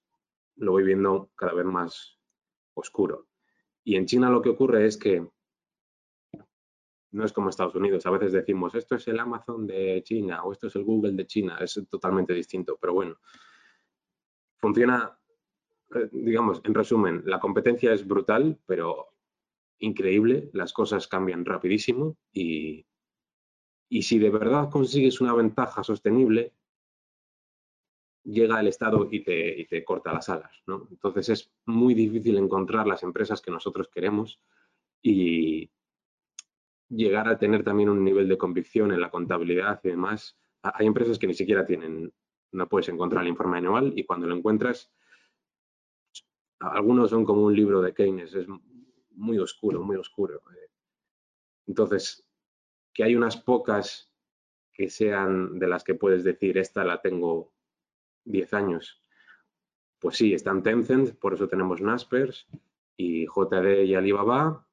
[0.56, 2.18] lo voy viendo cada vez más
[2.74, 3.28] oscuro.
[3.82, 5.26] Y en China lo que ocurre es que
[7.14, 8.04] no es como Estados Unidos.
[8.06, 11.26] A veces decimos, esto es el Amazon de China o esto es el Google de
[11.26, 11.58] China.
[11.60, 12.76] Es totalmente distinto.
[12.80, 13.16] Pero bueno,
[14.58, 15.16] funciona,
[15.94, 19.14] eh, digamos, en resumen, la competencia es brutal, pero
[19.78, 20.50] increíble.
[20.52, 22.84] Las cosas cambian rapidísimo y,
[23.88, 26.52] y si de verdad consigues una ventaja sostenible,
[28.24, 30.62] llega el Estado y te, corta las alas.
[30.66, 30.88] ¿no?
[30.90, 34.40] Entonces es muy difícil encontrar las empresas que nosotros queremos
[35.00, 35.70] y
[36.88, 40.38] llegar a tener también un nivel de convicción en la contabilidad y demás.
[40.62, 42.12] Hay empresas que ni siquiera tienen,
[42.52, 44.92] no puedes encontrar el informe anual y cuando lo encuentras,
[46.60, 48.46] algunos son como un libro de Keynes, es
[49.10, 50.42] muy oscuro, muy oscuro.
[51.66, 52.26] Entonces,
[52.92, 54.10] que hay unas pocas
[54.72, 57.52] que sean de las que puedes decir, esta la tengo
[58.24, 59.02] 10 años.
[59.98, 62.46] Pues sí, están Tencent, por eso tenemos Naspers
[62.96, 64.63] y JD y Alibaba,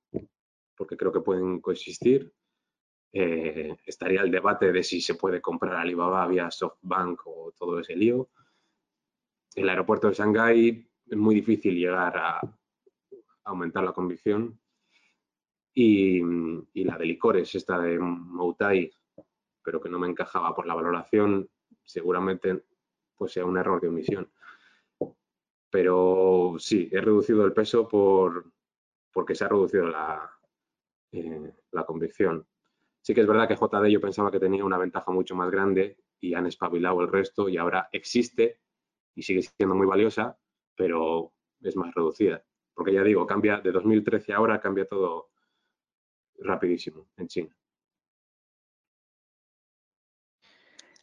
[0.82, 2.34] porque creo que pueden coexistir.
[3.14, 7.96] Eh, estaría el debate de si se puede comprar Alibaba vía SoftBank o todo ese
[7.96, 8.32] lío.
[9.54, 12.42] El aeropuerto de Shanghái es muy difícil llegar a
[13.44, 14.60] aumentar la convicción.
[15.72, 16.20] Y,
[16.74, 18.92] la de licores, esta de Moutai,
[19.64, 21.48] pero que no me encajaba por la valoración,
[21.84, 22.64] seguramente
[23.16, 24.32] pues sea un error de omisión.
[25.70, 28.52] Pero sí, he reducido el peso por,
[29.14, 30.41] porque se ha reducido la,
[31.12, 32.48] eh, la convicción.
[33.02, 35.98] Sí que es verdad que JD yo pensaba que tenía una ventaja mucho más grande
[36.20, 38.60] y han espabilado el resto y ahora existe
[39.16, 40.38] y sigue siendo muy valiosa,
[40.76, 42.44] pero es más reducida.
[42.74, 45.32] Porque ya digo, cambia de 2013 a ahora, cambia todo
[46.40, 47.56] rapidísimo en China.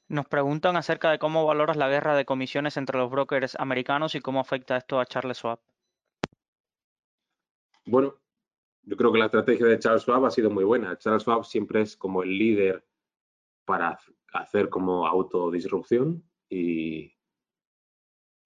[0.09, 4.21] Nos preguntan acerca de cómo valoras la guerra de comisiones entre los brokers americanos y
[4.21, 5.61] cómo afecta esto a Charles Schwab.
[7.85, 8.15] Bueno,
[8.89, 10.97] yo creo que la estrategia de Charles Schwab ha sido muy buena.
[10.97, 12.83] Charles Schwab siempre es como el líder
[13.67, 13.99] para
[14.33, 17.13] hacer como autodisrupción y,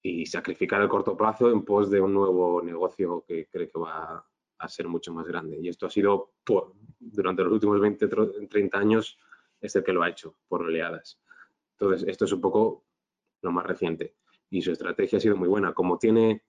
[0.01, 4.25] y sacrificar el corto plazo en pos de un nuevo negocio que cree que va
[4.57, 5.57] a ser mucho más grande.
[5.61, 8.07] Y esto ha sido, por, durante los últimos 20,
[8.49, 9.17] 30 años,
[9.61, 11.21] es el que lo ha hecho, por oleadas.
[11.79, 12.85] Entonces, esto es un poco
[13.41, 14.17] lo más reciente.
[14.49, 15.73] Y su estrategia ha sido muy buena.
[15.73, 16.43] Como tiene,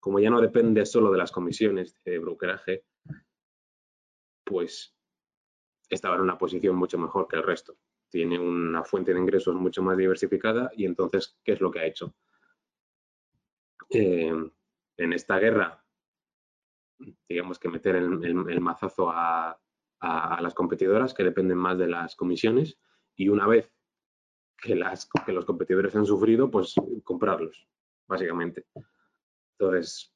[0.00, 2.84] como ya no depende solo de las comisiones de brokeraje,
[4.44, 4.94] pues
[5.88, 7.76] estaba en una posición mucho mejor que el resto.
[8.08, 11.86] Tiene una fuente de ingresos mucho más diversificada y entonces, ¿qué es lo que ha
[11.86, 12.14] hecho?
[13.90, 14.32] Eh,
[14.96, 15.84] en esta guerra,
[17.28, 19.60] digamos que meter el, mazazo a,
[20.00, 22.78] las competidoras que dependen más de las comisiones
[23.16, 23.72] y una vez
[24.56, 27.66] que, los competidores han sufrido, pues comprarlos,
[28.06, 28.66] básicamente.
[29.58, 30.14] Entonces,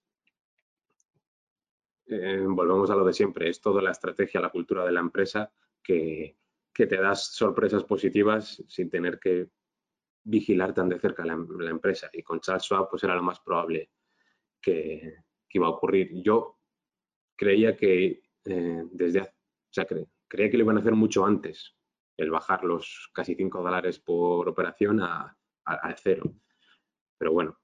[2.07, 5.53] eh, volvemos a lo de siempre, es toda la estrategia, la cultura de la empresa
[5.83, 6.37] que,
[6.73, 9.51] que te das sorpresas positivas sin tener que
[10.25, 12.11] vigilar tan de cerca la, empresa.
[12.13, 13.91] Y con Charles Schwab pues era lo más probable
[14.61, 15.15] que,
[15.53, 16.11] iba a ocurrir.
[16.23, 16.59] Yo
[17.37, 19.27] creía que eh, desde, o
[19.71, 19.87] sea,
[20.29, 21.77] creía que lo iban a hacer mucho antes,
[22.17, 25.37] el bajar los casi 5 dólares por operación a,
[25.97, 26.35] cero.
[27.19, 27.60] Pero bueno,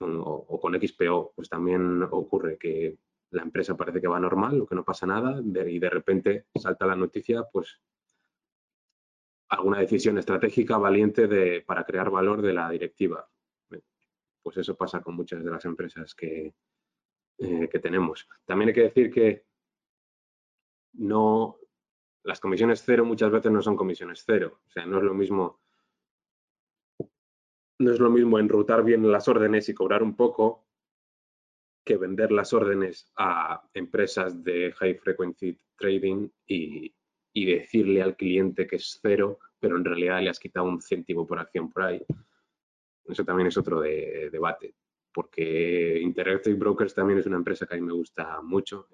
[0.00, 2.98] o, con XPO, pues también ocurre que
[3.30, 6.86] la empresa parece que va normal, o que no pasa nada, y de repente salta
[6.86, 7.80] la noticia, pues
[9.48, 13.28] alguna decisión estratégica valiente de, para crear valor de la directiva.
[14.42, 16.54] Pues eso pasa con muchas de las empresas que,
[17.38, 18.28] eh, que tenemos.
[18.44, 19.46] También hay que decir que
[20.92, 21.58] no,
[22.24, 24.60] las comisiones cero muchas veces no son comisiones cero.
[24.66, 25.63] O sea, no es lo mismo
[27.78, 30.66] no es lo mismo enrutar bien las órdenes y cobrar un poco
[31.84, 36.94] que vender las órdenes a empresas de high frequency trading y,
[37.34, 41.26] y decirle al cliente que es cero, pero en realidad le has quitado un céntimo
[41.26, 42.02] por acción por ahí.
[43.06, 44.74] Eso también es otro debate,
[45.12, 48.88] porque Interactive Brokers también es una empresa que a mí me gusta mucho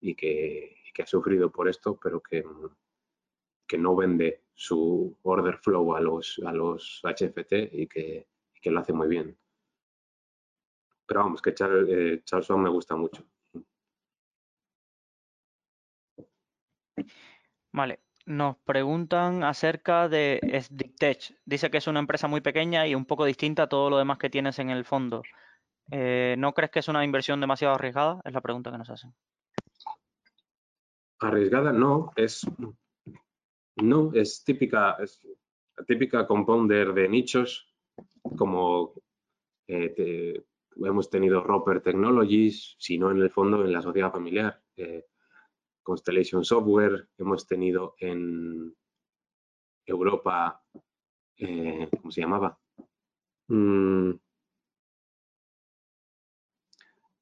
[0.00, 2.42] y, que, ha sufrido por esto, pero que,
[3.66, 8.26] que, no vende su order flow a los, a los HFT y que,
[8.60, 9.36] que lo hace muy bien.
[11.06, 13.24] Pero vamos, que Charles, eh, Charles me gusta mucho.
[17.72, 21.38] Vale, nos preguntan acerca de SDICTech.
[21.44, 24.18] Dice que es una empresa muy pequeña y un poco distinta a todo lo demás
[24.18, 25.22] que tienes en el fondo.
[25.90, 28.20] Eh, ¿No crees que es una inversión demasiado arriesgada?
[28.24, 29.14] Es la pregunta que nos hacen.
[31.20, 32.46] Arriesgada no, es
[33.76, 35.26] no, es típica, es
[35.86, 37.74] típica compounder de nichos,
[38.36, 38.94] como
[39.68, 40.42] eh,
[40.76, 44.62] hemos tenido Roper Technologies, si no en el fondo en la sociedad familiar.
[44.76, 45.06] Eh,
[45.82, 48.74] Constellation Software, hemos tenido en
[49.84, 50.62] Europa,
[51.36, 52.58] eh, ¿cómo se llamaba?
[53.48, 54.12] Mm,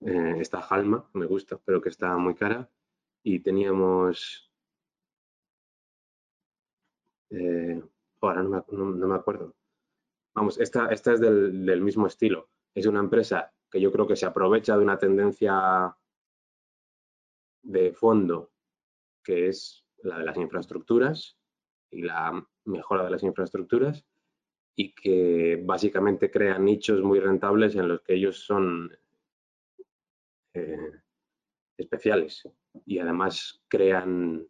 [0.00, 2.70] esta Halma, me gusta, pero que está muy cara.
[3.22, 4.50] Y teníamos...
[7.34, 7.82] Eh,
[8.20, 9.54] ahora no me, acuerdo.
[10.34, 12.48] Vamos, esta, esta es del, mismo estilo.
[12.74, 15.96] Es una empresa que yo creo que se aprovecha de una tendencia
[17.62, 18.52] de fondo
[19.22, 21.38] que es la de las infraestructuras
[21.90, 24.04] y la mejora de las infraestructuras
[24.76, 28.96] y que básicamente crea nichos muy rentables en los que ellos son
[30.52, 31.00] eh,
[31.78, 32.48] especiales
[32.84, 34.46] y además crean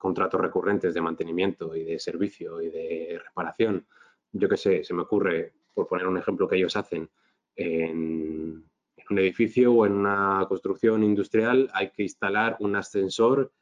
[0.00, 3.86] contratos recurrentes de mantenimiento y de servicio y de reparación.
[4.32, 7.10] Yo qué sé, se me ocurre, por poner un ejemplo que ellos hacen,
[7.54, 8.64] en,
[8.96, 13.52] en un edificio o en una construcción industrial hay que instalar un ascensor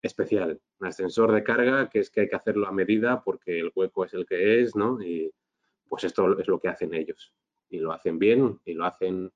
[0.00, 3.72] especial, un ascensor de carga que es que hay que hacerlo a medida porque el
[3.74, 5.02] hueco es el que es, ¿no?
[5.02, 5.30] Y
[5.92, 7.34] pues esto es lo que hacen ellos.
[7.68, 9.30] Y lo hacen bien y lo hacen,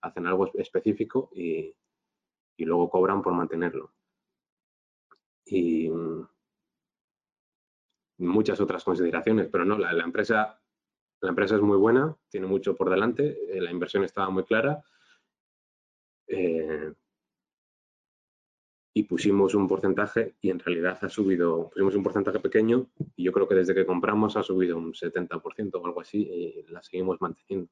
[0.00, 1.74] hacen algo específico y,
[2.56, 3.92] luego cobran por mantenerlo.
[5.50, 5.90] Y
[8.18, 10.60] muchas otras consideraciones, pero no, la, empresa
[11.20, 14.82] la empresa es muy buena, tiene mucho por delante, eh, la inversión estaba muy clara.
[16.26, 16.92] Eh,
[18.94, 23.32] y pusimos un porcentaje y en realidad ha subido, pusimos un porcentaje pequeño y yo
[23.32, 27.20] creo que desde que compramos ha subido un 70% o algo así y la seguimos
[27.20, 27.70] manteniendo.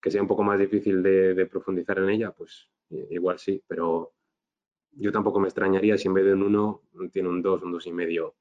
[0.00, 4.12] Que sea un poco más difícil de, profundizar en ella, pues igual sí, pero
[4.92, 6.82] yo tampoco me extrañaría si en vez de un 1
[7.12, 8.34] tiene un 2, un 2,5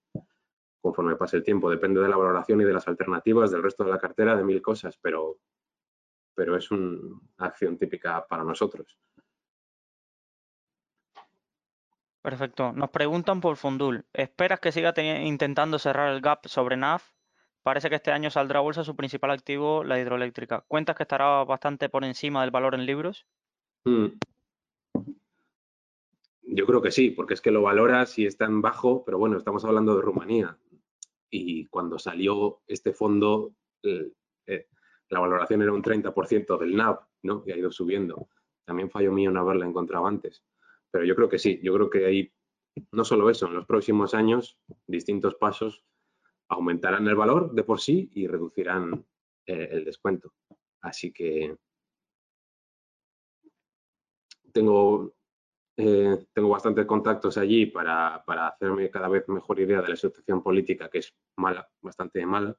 [0.82, 1.70] conforme pase el tiempo.
[1.70, 4.62] Depende de la valoración y de las alternativas del resto de la cartera, de mil
[4.62, 5.40] cosas, pero,
[6.34, 8.98] pero es una acción típica para nosotros.
[12.22, 12.74] Perfecto.
[12.74, 14.06] Nos preguntan por Fundul.
[14.12, 17.14] ¿Esperas que siga intentando cerrar el gap sobre NAF?
[17.64, 20.64] Parece que este año saldrá a bolsa su principal activo, la hidroeléctrica.
[20.68, 23.26] ¿Cuentas que estará bastante por encima del valor en libros?
[23.84, 24.08] Hmm.
[26.50, 29.38] Yo creo que sí, porque es que lo valoras y está en bajo, pero bueno,
[29.38, 30.58] estamos hablando de Rumanía.
[31.30, 34.68] Y cuando salió este fondo, eh,
[35.10, 37.44] la valoración era un 30% del NAV, ¿no?
[37.46, 38.30] Y ha ido subiendo.
[38.66, 40.44] También fallo mío no haberla encontrado antes.
[40.90, 42.32] Pero yo creo que sí, yo creo que hay
[42.92, 45.84] no solo eso, en los próximos años distintos pasos
[46.50, 49.06] aumentarán el valor de por sí y reducirán
[49.46, 50.34] eh, el descuento.
[50.82, 51.58] Así que
[54.54, 55.14] tengo,
[55.78, 60.42] eh, tengo bastantes contactos allí para, para, hacerme cada vez mejor idea de la situación
[60.42, 62.58] política, que es mala, bastante mala,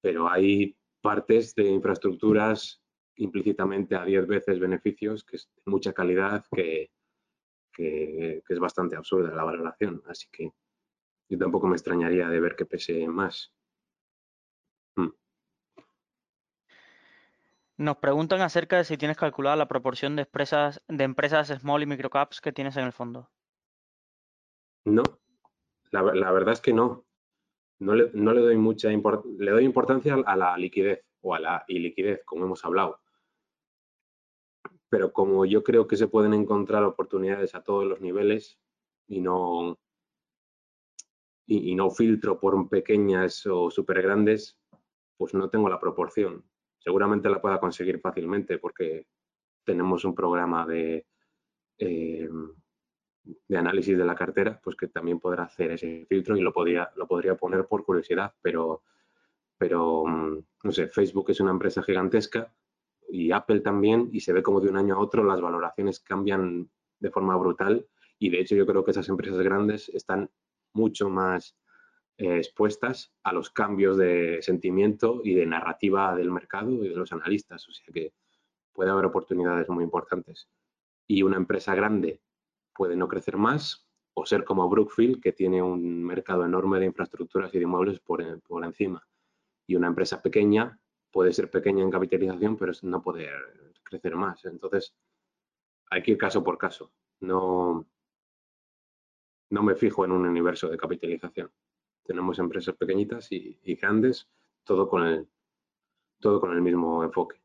[0.00, 2.82] pero hay partes de infraestructuras
[3.16, 6.90] implícitamente a 10 veces beneficios, que es de mucha calidad, que,
[7.72, 10.02] que, es bastante absurda la valoración.
[10.06, 10.50] Así que
[11.28, 13.52] yo tampoco me extrañaría de ver que pese más.
[14.96, 15.10] Hmm.
[17.78, 21.86] Nos preguntan acerca de si tienes calculada la proporción de, empresas, de empresas small y
[21.86, 23.30] microcaps que tienes en el fondo.
[24.84, 25.02] No,
[25.90, 27.04] la, verdad es que no.
[27.78, 32.46] No le, doy mucha le doy importancia a la liquidez o a la iliquidez, como
[32.46, 33.00] hemos hablado
[34.88, 38.58] pero como yo creo que se pueden encontrar oportunidades a todos los niveles
[39.08, 39.78] y no,
[41.46, 44.58] y, no filtro por pequeñas o súper grandes,
[45.16, 46.44] pues no tengo la proporción.
[46.86, 49.08] Seguramente la pueda conseguir fácilmente porque
[49.64, 51.04] tenemos un programa de,
[51.78, 52.28] eh,
[53.24, 56.88] de análisis de la cartera, pues que también podrá hacer ese filtro y lo, podría,
[56.94, 58.84] lo podría poner por curiosidad, pero,
[59.58, 62.54] pero mm, no sé, Facebook es una empresa gigantesca
[63.08, 66.70] y Apple también, y se ve como de un año a otro las valoraciones cambian
[67.00, 67.84] de forma brutal.
[68.20, 70.30] Y de hecho yo creo que esas empresas grandes están
[70.72, 71.56] mucho más
[72.18, 77.12] eh, expuestas a los cambios de sentimiento y de narrativa del mercado y de los
[77.12, 78.14] analistas, o sea que
[78.72, 80.48] puede haber oportunidades muy importantes.
[81.06, 82.20] Y una empresa grande
[82.74, 87.54] puede no crecer más o ser como Brookfield, que tiene un mercado enorme de infraestructuras
[87.54, 89.06] y de inmuebles por, por encima.
[89.66, 90.78] Y una empresa pequeña
[91.10, 94.44] puede ser pequeña en capitalización, pero no poder crecer más.
[94.46, 94.94] Entonces,
[95.90, 96.92] hay que ir caso por caso.
[97.20, 97.86] No,
[99.50, 101.50] no me fijo en un universo de capitalización.
[102.06, 104.28] Tenemos empresas pequeñitas y, grandes,
[104.64, 105.28] todo con, el,
[106.20, 107.40] todo con el mismo enfoque.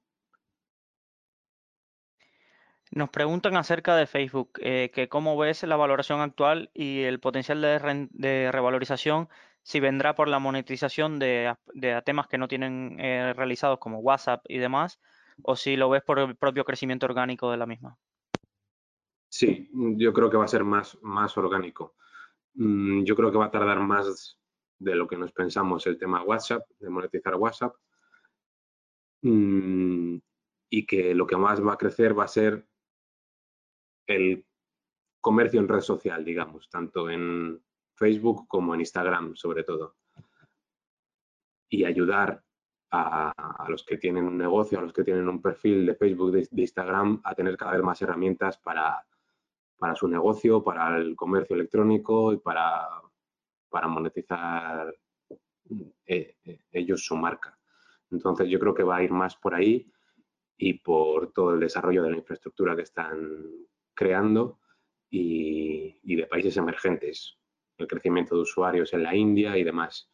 [2.92, 7.62] Nos preguntan acerca de Facebook, eh, que cómo ves la valoración actual y el potencial
[7.62, 9.30] de, de revalorización
[9.64, 11.56] si vendrá por la monetización de,
[12.06, 15.00] temas que no tienen eh, realizados como WhatsApp y demás,
[15.44, 17.98] o si lo ves por el propio crecimiento orgánico de la misma.
[19.30, 21.96] Sí, yo creo que va a ser más, más orgánico.
[22.56, 24.41] Mm, yo creo que va a tardar más
[24.82, 27.76] de lo que nos pensamos el tema WhatsApp, de monetizar WhatsApp.
[29.22, 30.18] Mm,
[30.70, 32.66] y que lo que más va a crecer va a ser
[34.08, 34.46] el
[35.20, 37.62] comercio en red social, digamos, tanto en,
[38.02, 39.96] Facebook como en Instagram sobre todo.
[41.70, 42.44] Y ayudar
[42.90, 43.32] a,
[43.70, 47.22] los que tienen un negocio, a los que tienen un perfil de Facebook, de, Instagram,
[47.24, 49.06] a tener cada vez más herramientas para,
[49.78, 52.88] para su negocio, para el comercio electrónico y para,
[53.72, 54.94] para monetizar
[56.06, 57.58] eh, eh, ellos su marca.
[58.12, 59.92] Entonces yo creo que va a ir más por ahí
[60.58, 63.42] y por todo el desarrollo de la infraestructura que están
[63.96, 64.60] creando
[65.10, 67.42] y de países emergentes
[67.82, 70.10] el crecimiento de usuarios en la India y demás.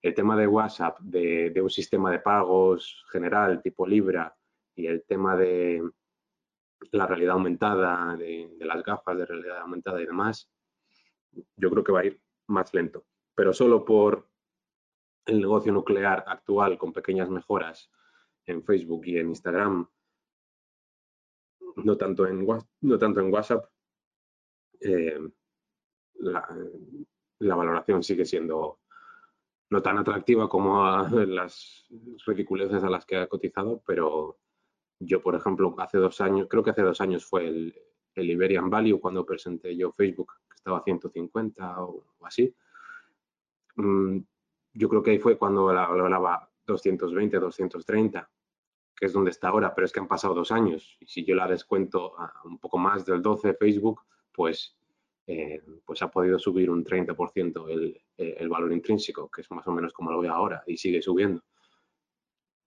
[0.00, 4.36] El tema de WhatsApp, de, un sistema de pagos general tipo Libra
[4.74, 5.82] y el tema de
[6.90, 10.50] la realidad aumentada, de, las gafas de realidad aumentada y demás,
[11.56, 12.20] yo creo que va a ir
[12.52, 13.04] más lento.
[13.34, 14.28] Pero solo por
[15.26, 17.90] el negocio nuclear actual con pequeñas mejoras
[18.46, 19.88] en Facebook y en Instagram,
[21.76, 22.46] no tanto en,
[22.80, 23.64] no tanto en WhatsApp,
[24.80, 25.18] eh,
[26.14, 26.46] la,
[27.54, 28.80] valoración sigue siendo
[29.70, 30.84] no tan atractiva como
[31.26, 31.86] las
[32.26, 34.38] ridiculeces a las que ha cotizado, pero
[34.98, 37.74] yo, por ejemplo, hace dos años, creo que hace dos años fue el,
[38.14, 40.32] el Iberian Value cuando presenté yo Facebook,
[40.62, 42.54] estaba a 150 o, así.
[43.74, 44.18] Mm,
[44.74, 48.30] yo creo que ahí fue cuando hablaba 220, 230,
[48.96, 50.96] que es donde está ahora, pero es que han pasado dos años.
[51.00, 54.02] Y si yo la descuento a un poco más del 12 Facebook,
[54.32, 54.76] pues,
[55.26, 59.72] eh, pues ha podido subir un 30% el, el valor intrínseco, que es más o
[59.72, 61.42] menos como lo veo ahora, y sigue subiendo.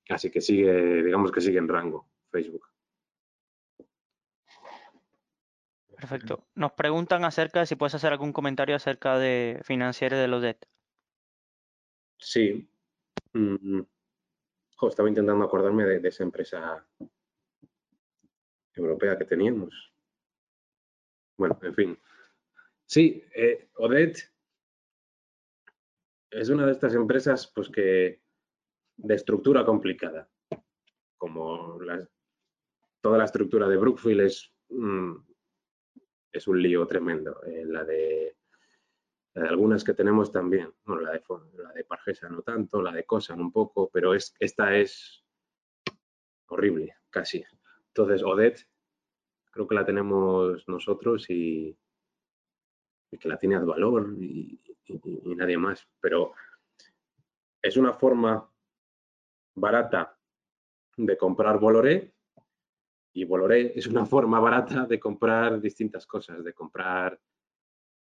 [0.09, 2.67] Así que sigue, digamos que sigue en rango Facebook.
[6.07, 6.45] Perfecto.
[6.53, 10.63] Nos preguntan acerca de si puedes hacer algún comentario acerca de financiero de los debt.
[12.19, 12.69] Sí.
[13.33, 13.81] Mm,
[14.87, 16.85] estaba intentando acordarme de, esa empresa
[18.75, 19.91] europea que teníamos.
[21.37, 21.99] Bueno, en fin.
[22.85, 24.31] Sí, eh, Odet
[26.29, 28.21] es una de estas empresas pues que
[28.97, 30.29] de estructura complicada.
[31.17, 31.79] Como
[33.01, 35.15] toda la estructura de Brookfield es, mm,
[36.37, 37.41] es un lío tremendo.
[37.43, 38.35] Eh, la, de,
[39.35, 41.23] algunas que tenemos también, bueno, la de,
[41.57, 45.23] la de Pargesa no tanto, la de Cosan un poco, pero es, esta es
[46.47, 47.43] horrible, casi.
[47.87, 48.67] Entonces, Odette,
[49.51, 51.77] creo que la tenemos nosotros y,
[53.17, 55.87] que la tiene valor y, y nadie más.
[56.01, 56.33] Pero
[57.61, 58.51] es una forma
[59.55, 60.19] barata
[60.97, 62.14] de comprar Boloré
[63.15, 67.17] y Boloré es una forma barata de comprar distintas cosas, de comprar,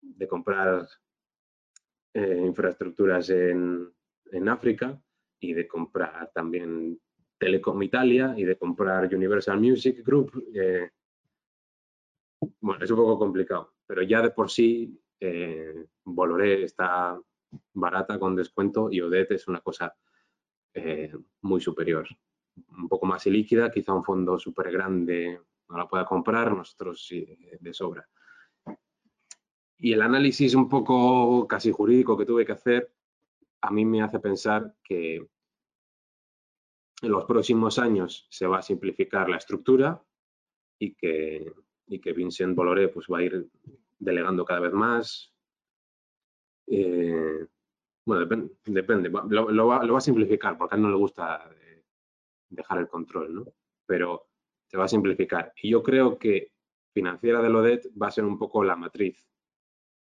[0.01, 0.87] de comprar
[2.13, 3.91] eh, infraestructuras en,
[4.47, 4.99] África
[5.39, 6.99] y de comprar también
[7.37, 10.45] Telecom Italia y de comprar Universal Music Group.
[10.53, 10.89] Eh,
[12.61, 17.19] bueno, es un poco complicado, pero ya de por sí eh, Boloré está
[17.73, 19.93] barata con descuento y Odette es una cosa
[20.73, 22.07] eh, muy superior.
[22.78, 27.26] Un poco más líquida, quizá un fondo súper grande no la pueda comprar, nosotros sí,
[27.60, 28.08] de sobra.
[29.78, 32.93] Y el análisis un poco casi jurídico que tuve que hacer,
[33.62, 35.28] a mí me hace pensar que
[37.01, 40.01] en los próximos años se va a simplificar la estructura
[40.80, 41.51] y que,
[41.88, 43.49] y que Vincent Bolloré pues, va a ir
[43.99, 45.34] delegando cada vez más.
[46.68, 47.45] Eh,
[48.06, 51.64] bueno, depende, Lo, va, a simplificar porque a él no le gusta eh,
[52.49, 53.53] dejar el control, ¿no?
[53.85, 54.27] Pero
[54.67, 55.53] se va a simplificar.
[55.61, 56.51] Y yo creo que
[56.93, 59.27] financiera de Lodet va a ser un poco la matriz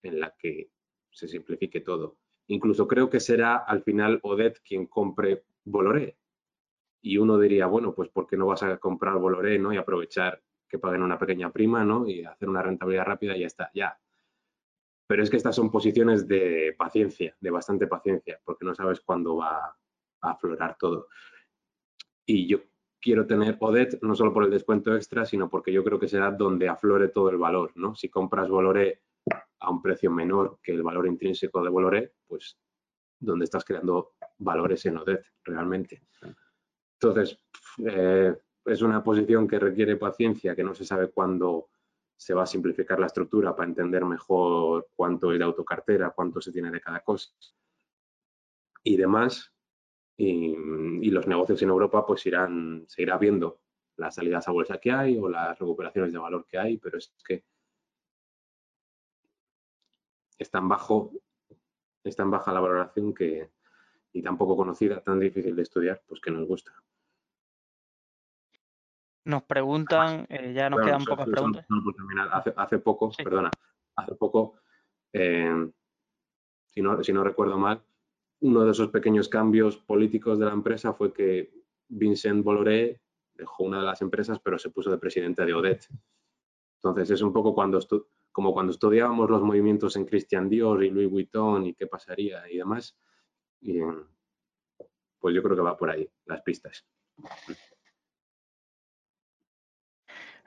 [0.02, 0.72] en la que
[1.12, 2.18] se simplifique todo.
[2.48, 6.18] Incluso creo que será al final Odet quien compre Boloré.
[7.02, 9.72] Y uno diría, bueno, pues ¿por qué no vas a comprar Boloré ¿no?
[9.72, 12.08] y aprovechar que paguen una pequeña prima ¿no?
[12.08, 14.00] y hacer una rentabilidad rápida y ya está, ya.
[15.08, 19.38] Pero es que estas son posiciones de paciencia, de bastante paciencia, porque no sabes cuándo
[19.38, 19.76] va
[20.22, 21.08] a aflorar todo.
[22.32, 22.60] Y yo
[23.02, 26.30] quiero tener Odet no solo por el descuento extra, sino porque yo creo que será
[26.30, 27.96] donde aflore todo el valor, ¿no?
[27.96, 29.02] Si compras Boloré
[29.60, 32.56] a un precio menor que el valor intrínseco de Boloré, pues
[33.20, 36.04] donde estás creando valores en Odet realmente.
[37.02, 37.40] Entonces,
[37.84, 41.70] eh, es una posición que requiere paciencia, que no se sabe cuándo
[42.16, 46.52] se va a simplificar la estructura para entender mejor cuánto es de autocartera, cuánto se
[46.52, 47.32] tiene de cada cosa
[48.84, 49.52] y demás.
[50.20, 53.62] Y, los negocios en Europa pues irán, se irá viendo
[53.96, 57.14] las salidas a bolsa que hay o las recuperaciones de valor que hay, pero es
[57.26, 57.46] que
[60.38, 61.12] es tan bajo,
[62.04, 63.50] es tan baja la valoración que,
[64.12, 66.74] y tan poco conocida, tan difícil de estudiar, pues que nos gusta.
[69.24, 71.66] Nos preguntan, eh, ya nos quedan pocas preguntas.
[72.58, 73.52] Hace, poco, perdona,
[73.96, 74.56] hace poco,
[75.14, 75.72] eh,
[76.68, 77.82] si, no, si no recuerdo mal,
[78.42, 81.52] uno de esos pequeños cambios políticos de la empresa fue que
[81.88, 83.02] Vincent Bolloré
[83.34, 85.88] dejó una de las empresas, pero se puso de presidente de Odette.
[86.76, 87.80] Entonces es un poco cuando
[88.32, 92.58] como cuando estudiábamos los movimientos en Christian Dior y Louis Vuitton y qué pasaría y
[92.58, 92.98] demás.
[93.62, 93.80] Y,
[95.20, 96.86] pues yo creo que va por ahí las pistas.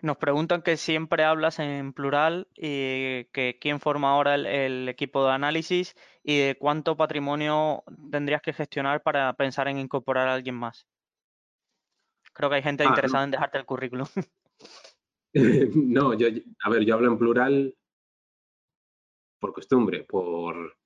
[0.03, 5.31] Nos preguntan que siempre hablas en plural y que quién forma ahora el, equipo de
[5.31, 10.89] análisis y de cuánto patrimonio tendrías que gestionar para pensar en incorporar a alguien más.
[12.33, 14.09] Creo que hay gente ah, interesada en dejarte el currículum.
[15.77, 16.27] no, yo,
[16.65, 17.74] a ver, yo hablo en plural
[19.39, 20.79] por costumbre, por,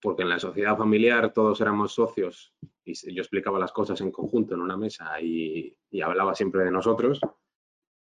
[0.00, 2.54] porque en la sociedad familiar todos éramos socios
[2.84, 7.20] y yo explicaba las cosas en conjunto en una mesa y hablaba siempre de nosotros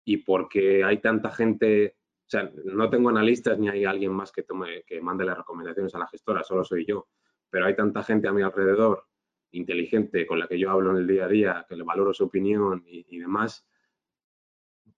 [0.03, 1.95] y porque hay tanta gente,
[2.25, 5.93] o sea, no tengo analistas ni hay alguien más que, tome, que mande las recomendaciones
[5.95, 7.07] a la gestora, solo soy yo,
[7.49, 9.07] pero hay tanta gente a mi alrededor
[9.51, 12.25] inteligente con la que yo hablo en el día a día, que le valoro su
[12.25, 13.67] opinión y, demás,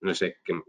[0.01, 0.61] no sé, que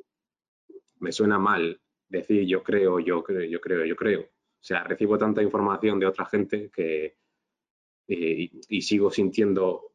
[1.00, 4.22] me suena mal decir yo creo, yo creo, yo creo, yo creo.
[4.22, 7.18] O sea, recibo tanta información de otra gente que
[8.08, 9.93] eh, y, sigo sintiendo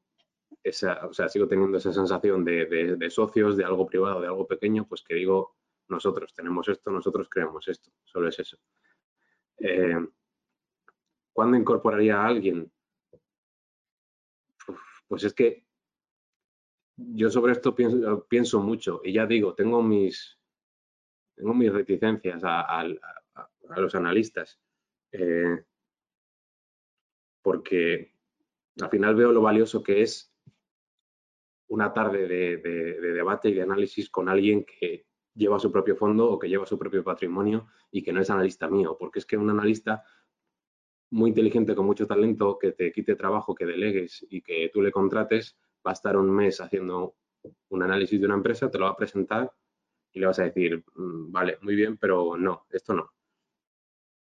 [0.63, 5.01] o sea, sigo teniendo esa sensación de, socios, de algo privado, de algo pequeño, pues
[5.01, 5.55] que digo,
[5.87, 8.57] nosotros tenemos esto, nosotros creemos esto, solo es eso.
[9.57, 9.97] Eh,
[11.33, 12.71] ¿Cuándo incorporaría a alguien?
[15.07, 15.65] Pues es que
[16.95, 20.37] yo sobre esto pienso, mucho y ya digo, tengo mis,
[21.35, 22.85] tengo mis reticencias a,
[23.77, 24.59] los analistas,
[25.11, 25.63] eh,
[27.41, 28.13] porque
[28.81, 30.33] al final veo lo valioso que es
[31.69, 36.39] una tarde de, debate y de análisis con alguien que lleva su propio fondo o
[36.39, 39.49] que lleva su propio patrimonio y que no es analista mío, porque es que un
[39.49, 40.03] analista
[41.11, 44.91] muy inteligente con mucho talento que te quite trabajo, que delegues y que tú le
[44.91, 47.15] contrates, va a estar un mes haciendo
[47.69, 49.51] un análisis de una empresa, te lo va a presentar
[50.11, 53.11] y le vas a decir, mm, vale, muy bien, pero no, esto no.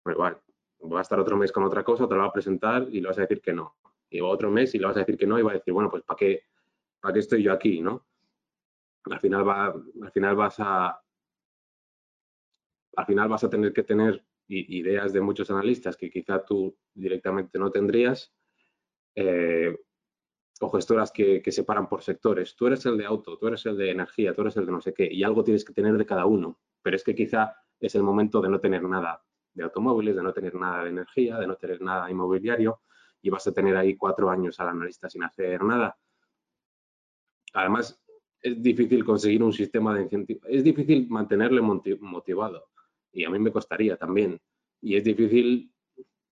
[0.04, 3.02] Pues va a estar otro mes con otra cosa, te lo va a presentar y
[3.02, 3.78] le vas a decir que no.
[4.10, 5.90] Y otro mes y le vas a decir que no y va a decir, bueno,
[5.90, 6.44] pues ¿para qué,
[7.02, 7.82] para qué estoy yo aquí?
[7.82, 8.06] ¿no?
[9.06, 11.02] Al final, va, al final vas a
[12.98, 17.58] al final vas a tener que tener ideas de muchos analistas que quizá tú directamente
[17.58, 18.34] no tendrías,
[19.16, 19.78] eh,
[20.60, 22.56] o gestoras que, que separan por sectores.
[22.56, 24.82] Tú eres el de auto, tú eres el de energía, tú eres el de no
[24.82, 26.60] sé qué, y algo tienes que tener de cada uno.
[26.82, 29.24] Pero es que quizá es el momento de no tener nada
[29.54, 32.82] de automóviles, de no tener nada de energía, de no tener nada inmobiliario,
[33.22, 35.98] y vas a tener ahí cuatro años al analista sin hacer nada.
[37.54, 38.02] Además,
[38.42, 42.70] es difícil conseguir un sistema de incentivo, es difícil mantenerle motivado
[43.12, 44.40] y a mí me costaría también.
[44.82, 45.72] Y es difícil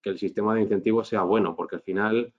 [0.01, 2.33] que el sistema de incentivos sea bueno, porque al final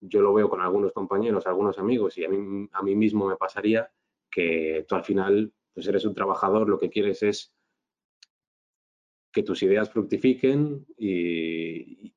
[0.00, 3.36] yo lo veo con algunos compañeros, algunos amigos, y a mí, a mí mismo me
[3.36, 3.90] pasaría
[4.30, 7.54] que tú al final pues eres un trabajador, lo que quieres es
[9.32, 12.12] que tus ideas fructifiquen, y,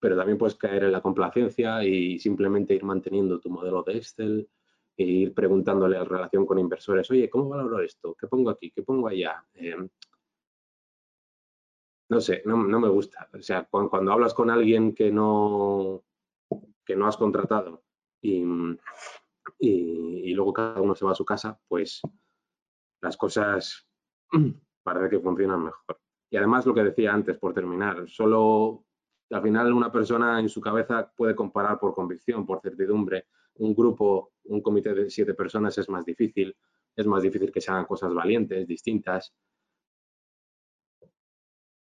[0.00, 4.48] pero también puedes caer en la complacencia y simplemente ir manteniendo tu modelo de Excel
[4.98, 8.16] e ir preguntándole en relación con inversores, oye, ¿cómo valoro esto?
[8.18, 8.72] ¿Qué pongo aquí?
[8.72, 9.44] ¿Qué pongo allá?
[9.54, 9.88] Em,
[12.10, 13.28] no sé, no, me gusta.
[13.32, 16.02] O sea, cuando, hablas con alguien que no,
[16.84, 17.84] que no has contratado
[18.20, 18.42] y,
[19.60, 22.00] y, luego cada uno se va a su casa, pues
[23.00, 23.86] las cosas
[24.82, 26.00] parece que funcionan mejor.
[26.30, 28.84] Y además lo que decía antes, por terminar, solo
[29.30, 33.26] al final una persona en su cabeza puede comparar por convicción, por certidumbre.
[33.58, 36.56] Un grupo, un comité de siete personas es más difícil,
[36.96, 39.34] es más difícil que se hagan cosas valientes, distintas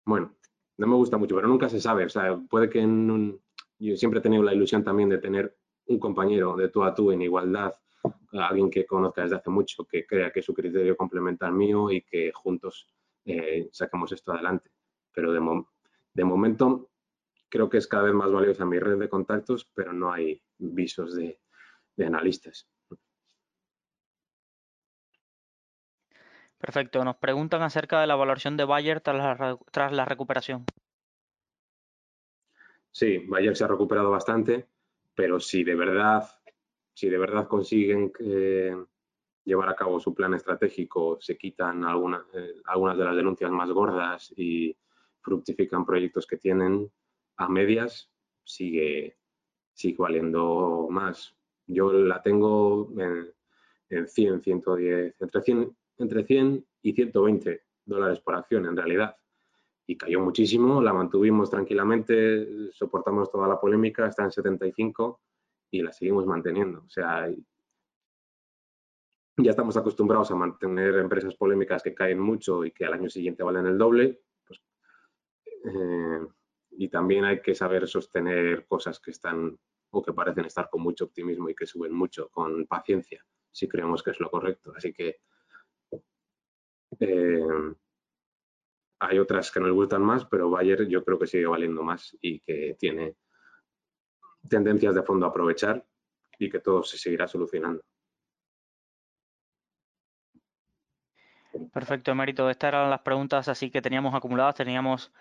[0.05, 0.37] bueno,
[0.79, 2.05] no me gusta mucho, pero nunca se sabe.
[2.05, 3.41] O sea, puede que en un...
[3.79, 5.57] Yo siempre he tenido la ilusión también de tener
[5.87, 7.75] un compañero de tú a tú en igualdad,
[8.33, 12.03] alguien que conozca desde hace mucho, que crea que su criterio complementa al mío y
[12.03, 12.89] que juntos
[13.25, 14.71] eh, saquemos esto adelante.
[15.13, 15.65] Pero de,
[16.15, 16.91] de momento
[17.49, 21.17] creo que es cada vez más valiosa mi red de contactos, pero no hay visos
[21.17, 21.41] de
[21.99, 22.69] analistas.
[26.59, 27.05] Perfecto.
[27.05, 30.65] Nos preguntan acerca de la valoración de Bayer tras la, recuperación.
[32.93, 34.69] Sí, Bayer se ha recuperado bastante,
[35.15, 36.23] pero si de verdad,
[36.95, 38.13] si de verdad consiguen
[39.45, 43.71] llevar a cabo su plan estratégico, se quitan algunas, eh, algunas de las denuncias más
[43.71, 44.77] gordas y
[45.21, 46.91] fructifican proyectos que tienen
[47.39, 48.11] a medias,
[48.45, 49.19] sigue,
[49.73, 51.37] sigue valiendo más.
[51.73, 53.33] Yo la tengo en,
[53.91, 59.17] en 100, 110, entre 100 entre 100 y 120 dólares por acción en realidad.
[59.87, 65.21] Y cayó muchísimo, la mantuvimos tranquilamente, soportamos toda la polémica, está en 75
[65.71, 66.85] y la seguimos manteniendo.
[66.87, 67.29] O sea,
[69.37, 73.43] ya estamos acostumbrados a mantener empresas polémicas que caen mucho y que al año siguiente
[73.43, 74.23] valen el doble.
[74.47, 74.63] Pues,
[75.65, 76.27] eh,
[76.73, 79.59] y también hay que saber sostener cosas que están
[79.93, 84.03] o que parecen estar con mucho optimismo y que suben mucho con paciencia, si creemos
[84.03, 84.73] que es lo correcto.
[84.75, 85.21] Así que
[86.99, 87.75] eh,
[89.01, 92.41] hay otras que nos gustan más, pero Bayer yo creo que sigue valiendo más y
[92.41, 93.17] que tiene
[94.49, 95.85] tendencias de fondo a aprovechar
[96.39, 97.83] y que todo se seguirá solucionando.
[101.73, 102.49] Perfecto, Mérito.
[102.49, 104.55] Estas eran las preguntas así que teníamos acumuladas.
[104.55, 105.13] Teníamos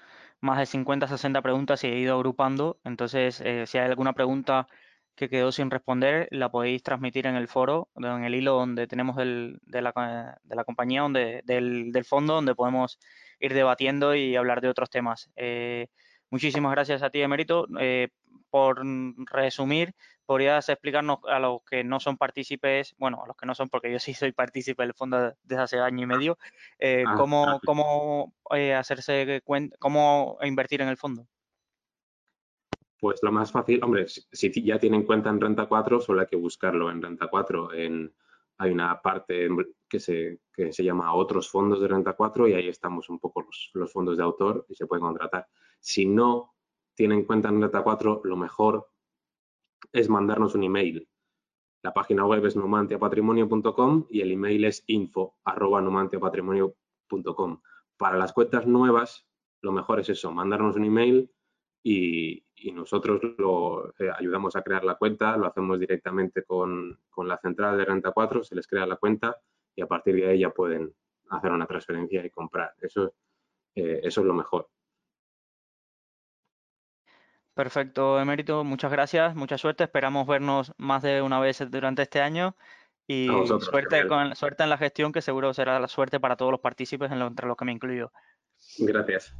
[0.42, 2.80] más de 50, 60 preguntas y he ido agrupando.
[2.84, 4.68] Entonces, eh, si hay alguna pregunta
[5.16, 9.16] que quedó sin responder, la podéis transmitir en el foro, en el hilo donde tenemos
[9.18, 13.00] de, la, de, la, compañía, donde, del, del, fondo, donde podemos
[13.40, 15.30] ir debatiendo y hablar de otros temas.
[15.36, 15.88] Eh,
[16.30, 17.68] muchísimas gracias a ti, Emérito.
[17.80, 18.10] Eh,
[18.50, 18.82] por
[19.32, 19.94] resumir,
[20.26, 23.92] ¿podrías explicarnos a los que no son partícipes, bueno, a los que no son, porque
[23.92, 26.38] yo sí soy partícipe del fondo desde hace año y medio,
[26.80, 31.26] eh, Ah, cómo, cómo eh, hacerse cuenta, cómo invertir en el fondo?
[33.00, 36.28] Pues lo más fácil, hombre, si, si ya tienen cuenta en Renta 4, solo hay
[36.28, 37.74] que buscarlo en Renta 4.
[37.74, 38.14] En,
[38.60, 39.50] hay una parte
[39.90, 43.42] que se, que se llama Otros fondos de Renta 4 y ahí estamos un poco
[43.42, 45.48] los, los fondos de autor y se pueden contratar.
[45.80, 46.54] Si no
[47.02, 48.88] tienen cuenta en Renta 4, lo mejor
[49.92, 51.10] es mandarnos un email.
[51.82, 57.62] La página web es numantiapatrimonio.com y el email es info arroba numantiapatrimonio.com.
[57.98, 59.28] Para las cuentas nuevas,
[59.64, 61.32] lo mejor es eso, mandarnos un email
[61.82, 67.40] y, nosotros lo eh, ayudamos a crear la cuenta, lo hacemos directamente con, con, la
[67.40, 69.42] central de Renta 4, se les crea la cuenta
[69.76, 70.94] y a partir de ahí ya pueden
[71.32, 72.76] hacer una transferencia y comprar.
[72.80, 73.16] Eso,
[73.74, 74.70] eh, eso es lo mejor.
[77.62, 78.64] Perfecto, Emérito.
[78.64, 79.84] Muchas gracias, mucha suerte.
[79.84, 82.56] Esperamos vernos más de una vez durante este año
[83.06, 86.52] y vosotros, suerte, con, suerte en la gestión, que seguro será la suerte para todos
[86.52, 88.12] los partícipes, entre los que me incluyo.
[88.80, 89.36] Gracias.